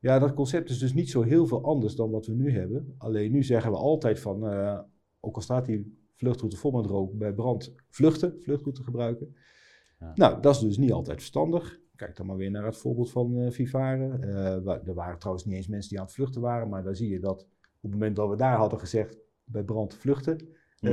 [0.00, 2.94] ja, dat concept is dus niet zo heel veel anders dan wat we nu hebben.
[2.98, 4.80] Alleen nu zeggen we altijd van, uh,
[5.20, 9.36] ook al staat die vluchtroute vol met rook, bij brand vluchten, vluchtroute gebruiken.
[9.98, 10.12] Ja.
[10.14, 11.80] Nou, dat is dus niet altijd verstandig.
[11.96, 14.20] Kijk dan maar weer naar het voorbeeld van uh, Vivaren.
[14.22, 17.08] Uh, er waren trouwens niet eens mensen die aan het vluchten waren, maar dan zie
[17.08, 20.36] je dat op het moment dat we daar hadden gezegd bij brand vluchten,
[20.80, 20.88] mm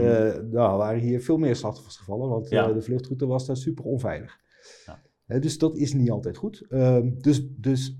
[0.52, 2.72] nou, waren hier veel meer slachtoffers gevallen, want ja.
[2.72, 4.40] de vluchtroute was daar super onveilig.
[5.26, 5.40] Ja.
[5.40, 6.66] dus dat is niet altijd goed.
[6.70, 7.98] Ehm, dus, dus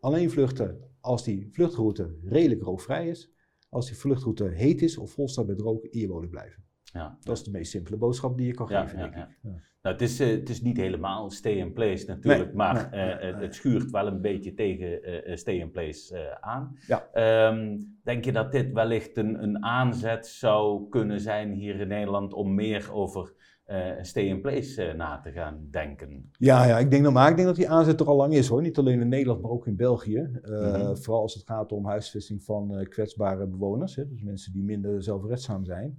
[0.00, 3.32] alleen vluchten als die vluchtroute redelijk rookvrij is.
[3.68, 6.64] Als die vluchtroute heet is of vol staat met rook, in je woning blijven.
[6.82, 7.18] Ja.
[7.20, 9.26] Dat is de meest simpele boodschap die je kan geven, denk ik.
[9.82, 13.14] Nou, het, is, uh, het is niet helemaal stay in place natuurlijk, nee, maar nee,
[13.14, 16.76] uh, nee, het schuurt wel een beetje tegen uh, stay in place aan.
[17.14, 22.32] Um, denk je dat dit wellicht een, een aanzet zou kunnen zijn hier in Nederland
[22.32, 23.34] om meer over
[23.70, 26.30] uh, stay in place uh, na te gaan denken.
[26.38, 28.48] Ja, ja ik denk dat, maar ik denk dat die aanzet er al lang is
[28.48, 28.62] hoor.
[28.62, 30.30] Niet alleen in Nederland, maar ook in België.
[30.42, 30.96] Uh, mm-hmm.
[30.96, 33.96] Vooral als het gaat om huisvesting van kwetsbare bewoners.
[33.96, 35.98] Hè, dus mensen die minder zelfredzaam zijn.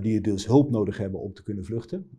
[0.00, 2.10] die dus hulp nodig hebben om te kunnen vluchten.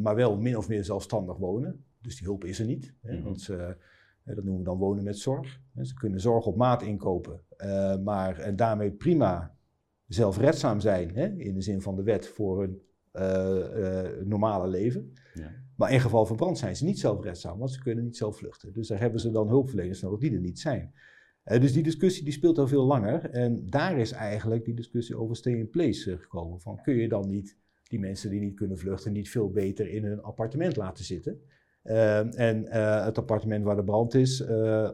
[0.00, 1.84] maar wel min of meer zelfstandig wonen.
[2.00, 2.94] Dus die hulp is er niet.
[3.00, 3.24] Hè, mm-hmm.
[3.24, 3.76] want ze,
[4.24, 5.60] dat noemen we dan wonen met zorg.
[5.82, 7.40] Ze kunnen zorg op maat inkopen.
[8.04, 9.54] maar en daarmee prima
[10.06, 11.10] zelfredzaam zijn.
[11.14, 12.89] Hè, in de zin van de wet voor hun uh, uh,
[14.24, 15.12] normale leven.
[15.34, 15.52] Ja.
[15.76, 18.72] Maar in geval van brand zijn ze niet zelfredzaam, want ze kunnen niet zelf vluchten.
[18.72, 20.92] Dus daar hebben ze dan hulpverleners nodig die er niet zijn.
[21.44, 23.30] Uh, dus die discussie die speelt al veel langer.
[23.30, 26.60] En daar is eigenlijk die discussie over stay in place gekomen.
[26.60, 27.56] Van kun je dan niet
[27.88, 31.40] die mensen die niet kunnen vluchten niet veel beter in hun appartement laten zitten?
[31.82, 32.64] En
[33.04, 34.44] het appartement waar de brand is,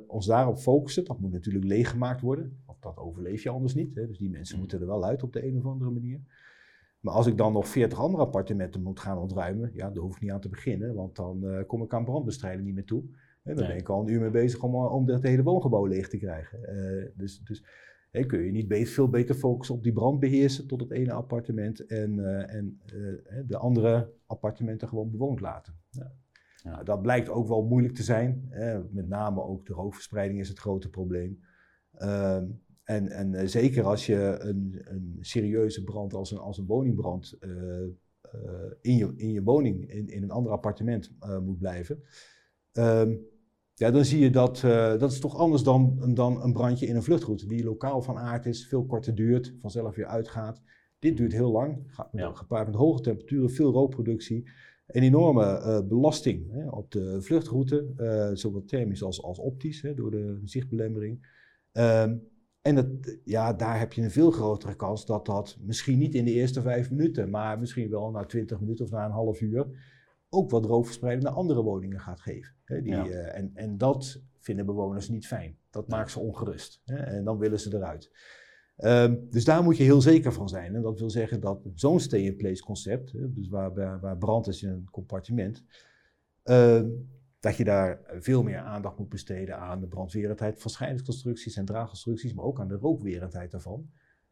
[0.07, 1.05] ons daarop focussen.
[1.05, 3.95] Dat moet natuurlijk leeggemaakt worden, want dat overleef je anders niet.
[3.95, 4.07] Hè?
[4.07, 4.61] Dus die mensen mm.
[4.61, 6.21] moeten er wel uit op de een of andere manier.
[7.01, 10.23] Maar als ik dan nog 40 andere appartementen moet gaan ontruimen, ja, daar hoef ik
[10.23, 13.05] niet aan te beginnen, want dan uh, kom ik aan brandbestrijding niet meer toe.
[13.43, 16.09] En dan ben ik al een uur mee bezig om, om het hele woongebouw leeg
[16.09, 16.61] te krijgen.
[17.17, 17.65] dus dus
[18.11, 21.87] hè, kun je niet beter, veel beter focussen op die brandbeheersen tot het ene appartement
[21.87, 22.81] en, en
[23.47, 25.75] de andere appartementen gewoon bewoond laten.
[25.91, 26.13] Ja.
[26.67, 28.47] Nou, dat blijkt ook wel moeilijk te zijn.
[28.49, 28.85] Hè.
[28.91, 31.41] Met name ook de rookverspreiding is het grote probleem.
[31.93, 32.47] Ehm,
[32.87, 37.37] en, en eh, zeker als je een, een, serieuze brand als een, als een woningbrand
[37.41, 37.51] uh,
[38.81, 41.11] in, je, in je woning, in, in een ander appartement
[41.45, 42.03] moet blijven.
[42.73, 43.27] Um,
[43.75, 44.61] ja, dan zie je dat
[44.99, 48.47] dat is toch anders dan, dan een brandje in een vluchtroute, die lokaal van aard
[48.47, 50.63] is, veel korter duurt, vanzelf weer uitgaat.
[50.99, 54.51] Dit duurt heel lang, gaat met, gepaard met hoge temperaturen, veel rookproductie
[54.87, 57.93] een enorme belasting hè, op de vluchtroute,
[58.35, 61.27] zowel thermisch als, als optisch, hè, door de zichtbelemmering.
[61.73, 62.35] Um,
[62.67, 66.25] en dat, ja, daar heb je een veel grotere kans dat dat misschien niet in
[66.25, 69.67] de eerste vijf minuten, maar misschien wel na twintig minuten of na een half uur
[70.29, 72.55] ook wat rookverspreiding naar andere woningen gaat geven.
[72.65, 73.07] Hè, die, ja.
[73.07, 75.57] uh, en, en dat vinden bewoners niet fijn.
[75.71, 76.81] Dat maakt ze ongerust.
[76.85, 78.11] Hè, en dan willen ze eruit.
[78.79, 80.75] Um, dus daar moet je heel zeker van zijn.
[80.75, 84.69] En dat wil zeggen dat zo'n stay-in-place concept, hè, dus waar, waar, brand is in
[84.69, 85.65] een compartiment,
[86.45, 86.83] uh,
[87.47, 92.35] dat je daar veel meer aandacht moet besteden aan de brandwerendheid van scheidingsconstructies en draagconstructies,
[92.35, 93.91] maar ook aan de rookwerendheid daarvan.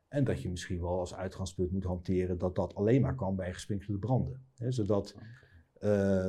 [0.09, 3.53] En dat je misschien wel als uitgangspunt moet hanteren dat dat alleen maar kan bij
[3.53, 4.47] gesprinkelde branden.
[4.57, 5.81] Hè, zodat uh,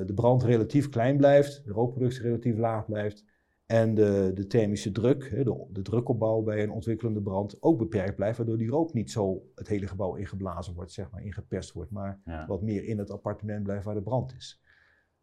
[0.05, 3.23] de brand relatief klein blijft, de rookproductie relatief laag blijft
[3.65, 8.37] en de, de thermische druk, de, de drukopbouw bij een ontwikkelende brand, ook beperkt blijft,
[8.37, 12.45] waardoor die rook niet zo het hele gebouw ingeblazen wordt, zeg maar, ingeperst wordt, maar
[12.47, 14.61] wat meer in het appartement blijft waar de brand is.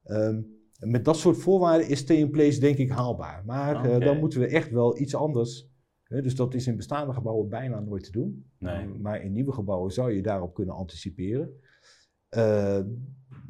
[0.05, 3.43] Um, met dat soort voorwaarden is stay in place denk ik haalbaar.
[3.47, 3.99] Maar okay.
[3.99, 5.70] uh, dan moeten we echt wel iets anders.
[6.03, 8.51] Hè, dus dat is in bestaande gebouwen bijna nooit te doen.
[8.59, 8.87] Nee.
[8.87, 11.51] maar in nieuwe gebouwen zou je daarop kunnen anticiperen.
[12.37, 12.78] Uh,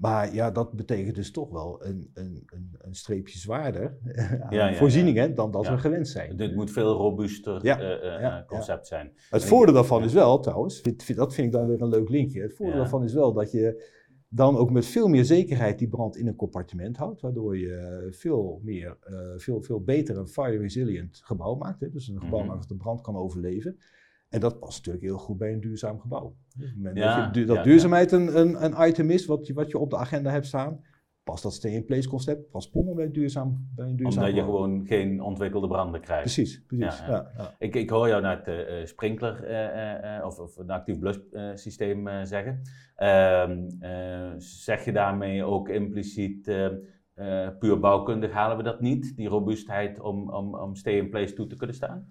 [0.01, 2.47] maar ja, dat betekent dus toch wel een, een,
[2.79, 3.99] een, streepje zwaarder
[4.43, 5.35] aan ja, ja, voorzieningen ja.
[5.35, 6.37] dan dat we gewend zijn.
[6.37, 9.13] Dit moet veel robuuster uh, concept zijn.
[9.31, 10.83] Het voordeel daarvan is wel, trouwens,
[11.15, 12.43] dat vind ik dan weer een leuk linkje.
[12.43, 14.01] Het voordeel daarvan is wel dat je
[14.35, 18.61] dan ook met veel meer zekerheid die brand in een compartiment houdt, waardoor je veel,
[18.63, 21.81] meer, uh, veel, veel beter een fire resilient gebouw maakt.
[21.81, 21.91] Hè?
[21.91, 22.59] Dus een gebouw mm -hmm.
[22.59, 23.79] dat de brand kan overleven.
[24.29, 26.37] En dat past natuurlijk heel goed bij een duurzaam gebouw.
[26.95, 28.17] Ja, dat, je, dat ja, duurzaamheid ja.
[28.17, 30.81] Een, een, een, item is wat je, wat je op de agenda hebt staan,
[31.25, 35.21] past dat stay-in-place concept, past prima bij, duurzaam, bij een duurzaam Omdat je gewoon geen
[35.21, 36.23] ontwikkelde branden krijgt.
[36.23, 36.99] Precies, precies.
[36.99, 40.99] Ja, Ik, ik hoor jou naar het uh, sprinkler uh, uh, of, of een actief
[40.99, 41.19] blus
[41.55, 42.63] systeem zeggen.
[42.97, 43.69] Ehm,
[44.39, 46.45] zeg je daarmee ook impliciet
[47.59, 51.77] puur bouwkundig halen we dat niet, die robuustheid om, om, om stay-in-place toe te kunnen
[51.77, 52.11] staan?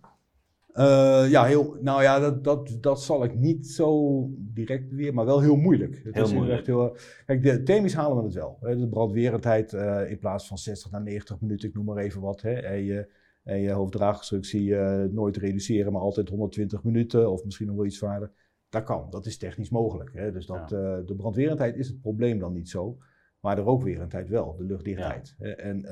[0.74, 5.26] Uh, ja, heel, nou ja, dat, dat, dat zal ik niet zo direct weer, maar
[5.26, 6.01] wel heel moeilijk.
[6.03, 6.65] Het heel is moeilijk.
[6.65, 6.95] Heel,
[7.26, 8.57] kijk, de, themisch halen we het wel.
[8.61, 8.78] Hè.
[8.78, 12.41] De brandwerendheid uh, in plaats van 60 naar 90 minuten, ik noem maar even wat.
[12.41, 12.53] Hè.
[12.53, 13.11] En je,
[13.43, 17.97] en je hoofddraagconstructie uh, nooit reduceren, maar altijd 120 minuten of misschien nog wel iets
[17.97, 18.32] zwaarder.
[18.69, 20.09] Dat kan, dat is technisch mogelijk.
[20.13, 20.32] Hè.
[20.32, 21.01] Dus dat, ja.
[21.01, 22.97] de brandwerendheid is het probleem dan niet zo,
[23.39, 25.36] maar de rookwerendheid wel, de luchtdichtheid.
[25.39, 25.55] Ja.
[25.55, 25.86] En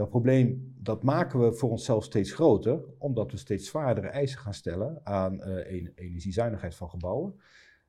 [0.00, 4.54] dat probleem dat maken we voor onszelf steeds groter, omdat we steeds zwaardere eisen gaan
[4.54, 7.34] stellen aan uh, energiezuinigheid van gebouwen.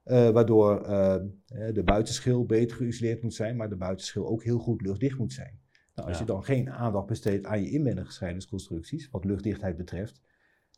[0.05, 1.15] Uh, waardoor uh,
[1.73, 5.59] de buitenschil beter geïsoleerd moet zijn, maar de buitenschil ook heel goed luchtdicht moet zijn.
[5.95, 6.23] Nou, als ja.
[6.23, 10.21] je dan geen aandacht besteedt aan je inwendige scheidingsconstructies, wat luchtdichtheid betreft,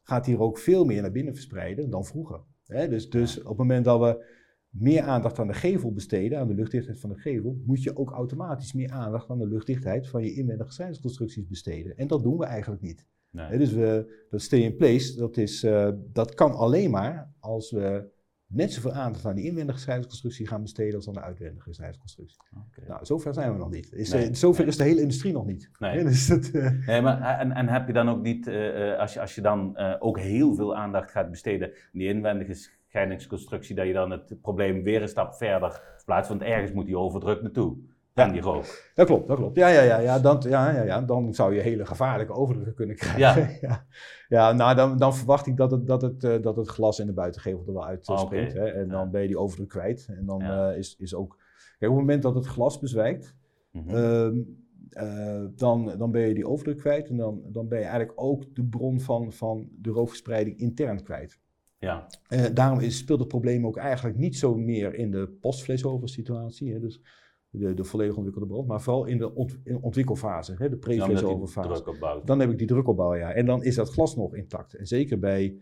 [0.03, 2.41] gaat hier ook veel meer naar binnen verspreiden dan vroeger.
[2.65, 4.25] dus, dus op het moment dat we
[4.73, 8.11] meer aandacht aan de gevel besteden, aan de luchtdichtheid van de gevel, moet je ook
[8.11, 11.97] automatisch meer aandacht aan de luchtdichtheid van je inwendige scheidingsconstructies besteden.
[11.97, 13.07] En dat doen we eigenlijk niet.
[13.29, 13.45] Nee.
[13.45, 17.71] He, dus we, dat stay in place, dat, is, uh, dat kan alleen maar als
[17.71, 18.11] we
[18.47, 22.39] net zoveel aandacht aan die inwendige scheidingsconstructie gaan besteden als aan de uitwendige scheidingsconstructie.
[22.67, 22.87] Okay.
[22.87, 23.91] Nou, zover zijn we nog niet.
[23.91, 24.69] Is, nee, zover nee.
[24.69, 25.69] is de hele industrie nog niet.
[25.79, 26.03] Nee.
[26.03, 26.87] dus dat, uh...
[26.87, 29.77] nee maar, en, en heb je dan ook niet, uh, als, je, als je dan
[29.99, 34.83] ook heel veel aandacht gaat besteden aan die inwendige scheidingsconstructie, dat je dan het probleem
[34.83, 37.77] weer een stap verder plaatst, want ergens moet die overdruk naartoe.
[38.15, 38.27] Ja.
[38.27, 38.91] die rook.
[38.95, 39.57] Dat klopt, dat klopt.
[39.57, 42.95] Ja, ja, ja, ja, dan, ja, ja, ja, dan zou je hele gevaarlijke overdrukken kunnen
[42.95, 43.19] krijgen.
[43.21, 43.85] Ja, ja.
[44.27, 47.05] ja nou, dan, dan verwacht ik dat het, dat, het, uh, dat het glas in
[47.05, 48.53] de buitengevel er wel uit uh, springt.
[48.53, 48.65] Okay.
[48.65, 50.07] Hè, en dan ben je die overdruk kwijt.
[50.09, 51.37] En dan uh, is, is ook...
[51.77, 53.35] Kijk, op het moment dat het glas bezwijkt,
[53.73, 53.95] Mhm.
[53.95, 54.41] Ehm,
[54.89, 58.55] eh, dan, dan ben je die overdruk kwijt en dan, dan ben je eigenlijk ook
[58.55, 61.39] de bron van, van de roofverspreiding intern kwijt.
[61.83, 62.07] Ja.
[62.29, 67.01] Uh, daarom is, speelt het probleem ook eigenlijk niet zo meer in de postvleesover-situatie, dus
[67.49, 69.33] de, de volledig ontwikkelde brand, maar vooral in de
[69.81, 72.21] ontwikkelfase, hè, de pre-vleesoverfase.
[72.25, 73.31] Dan heb ik die drukopbouw, ja.
[73.33, 74.73] En dan is dat glas nog intact.
[74.73, 75.61] En zeker bij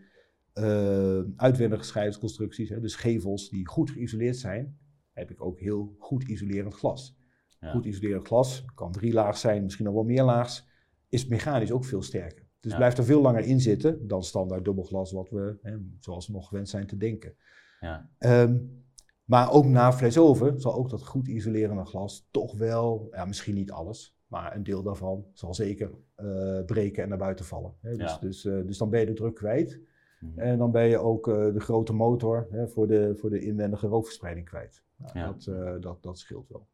[0.54, 4.78] uh, uitwendige scheidingsconstructies, hè, dus gevels die goed geïsoleerd zijn,
[5.12, 7.20] heb ik ook heel goed isolerend glas.
[7.60, 10.68] Goed isolerend glas, kan drie laag zijn, misschien nog wel meer laags,
[11.08, 12.41] is mechanisch ook veel sterker.
[12.62, 16.32] Dus blijft er veel langer in zitten dan standaard dubbelglas, wat we, hè, zoals we
[16.32, 17.34] nog gewend zijn te denken.
[17.80, 18.08] Ja.
[18.18, 18.84] Um,
[19.24, 23.70] maar ook na vleesoven zal ook dat goed isolerende glas toch wel, ja, misschien niet
[23.70, 27.74] alles, maar een deel daarvan zal zeker uh, breken en naar buiten vallen.
[27.80, 27.96] Hè.
[27.96, 29.80] Dus, dus, uh, dus dan ben je de druk kwijt.
[30.20, 30.38] Mhm.
[30.38, 33.86] En dan ben je ook uh, de grote motor hè, voor, de, voor de inwendige
[33.86, 34.82] rookverspreiding kwijt.
[34.96, 35.26] Nou, ja.
[35.26, 36.68] dat, dat, dat scheelt wel.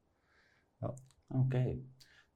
[0.81, 0.95] Ja.
[1.29, 1.83] Oké, okay.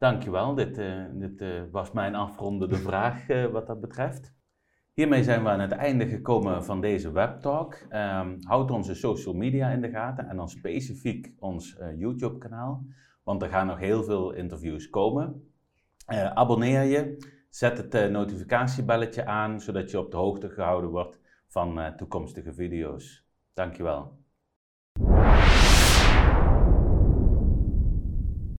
[0.02, 0.54] Dankjewel.
[0.54, 0.80] Dit,
[1.12, 4.34] dit was mijn afrondende vraag wat dat betreft.
[4.92, 7.74] Hiermee zijn we aan het einde gekomen van deze webtalk.
[7.90, 12.84] Um, houd onze social media in de gaten en dan specifiek ons uh, YouTube-kanaal,
[13.22, 15.52] want er gaan nog heel veel interviews komen.
[16.08, 17.16] Uh, abonneer je,
[17.50, 23.26] zet het uh, notificatiebelletje aan, zodat je op de hoogte gehouden wordt van toekomstige video's.
[23.54, 24.21] Dankjewel.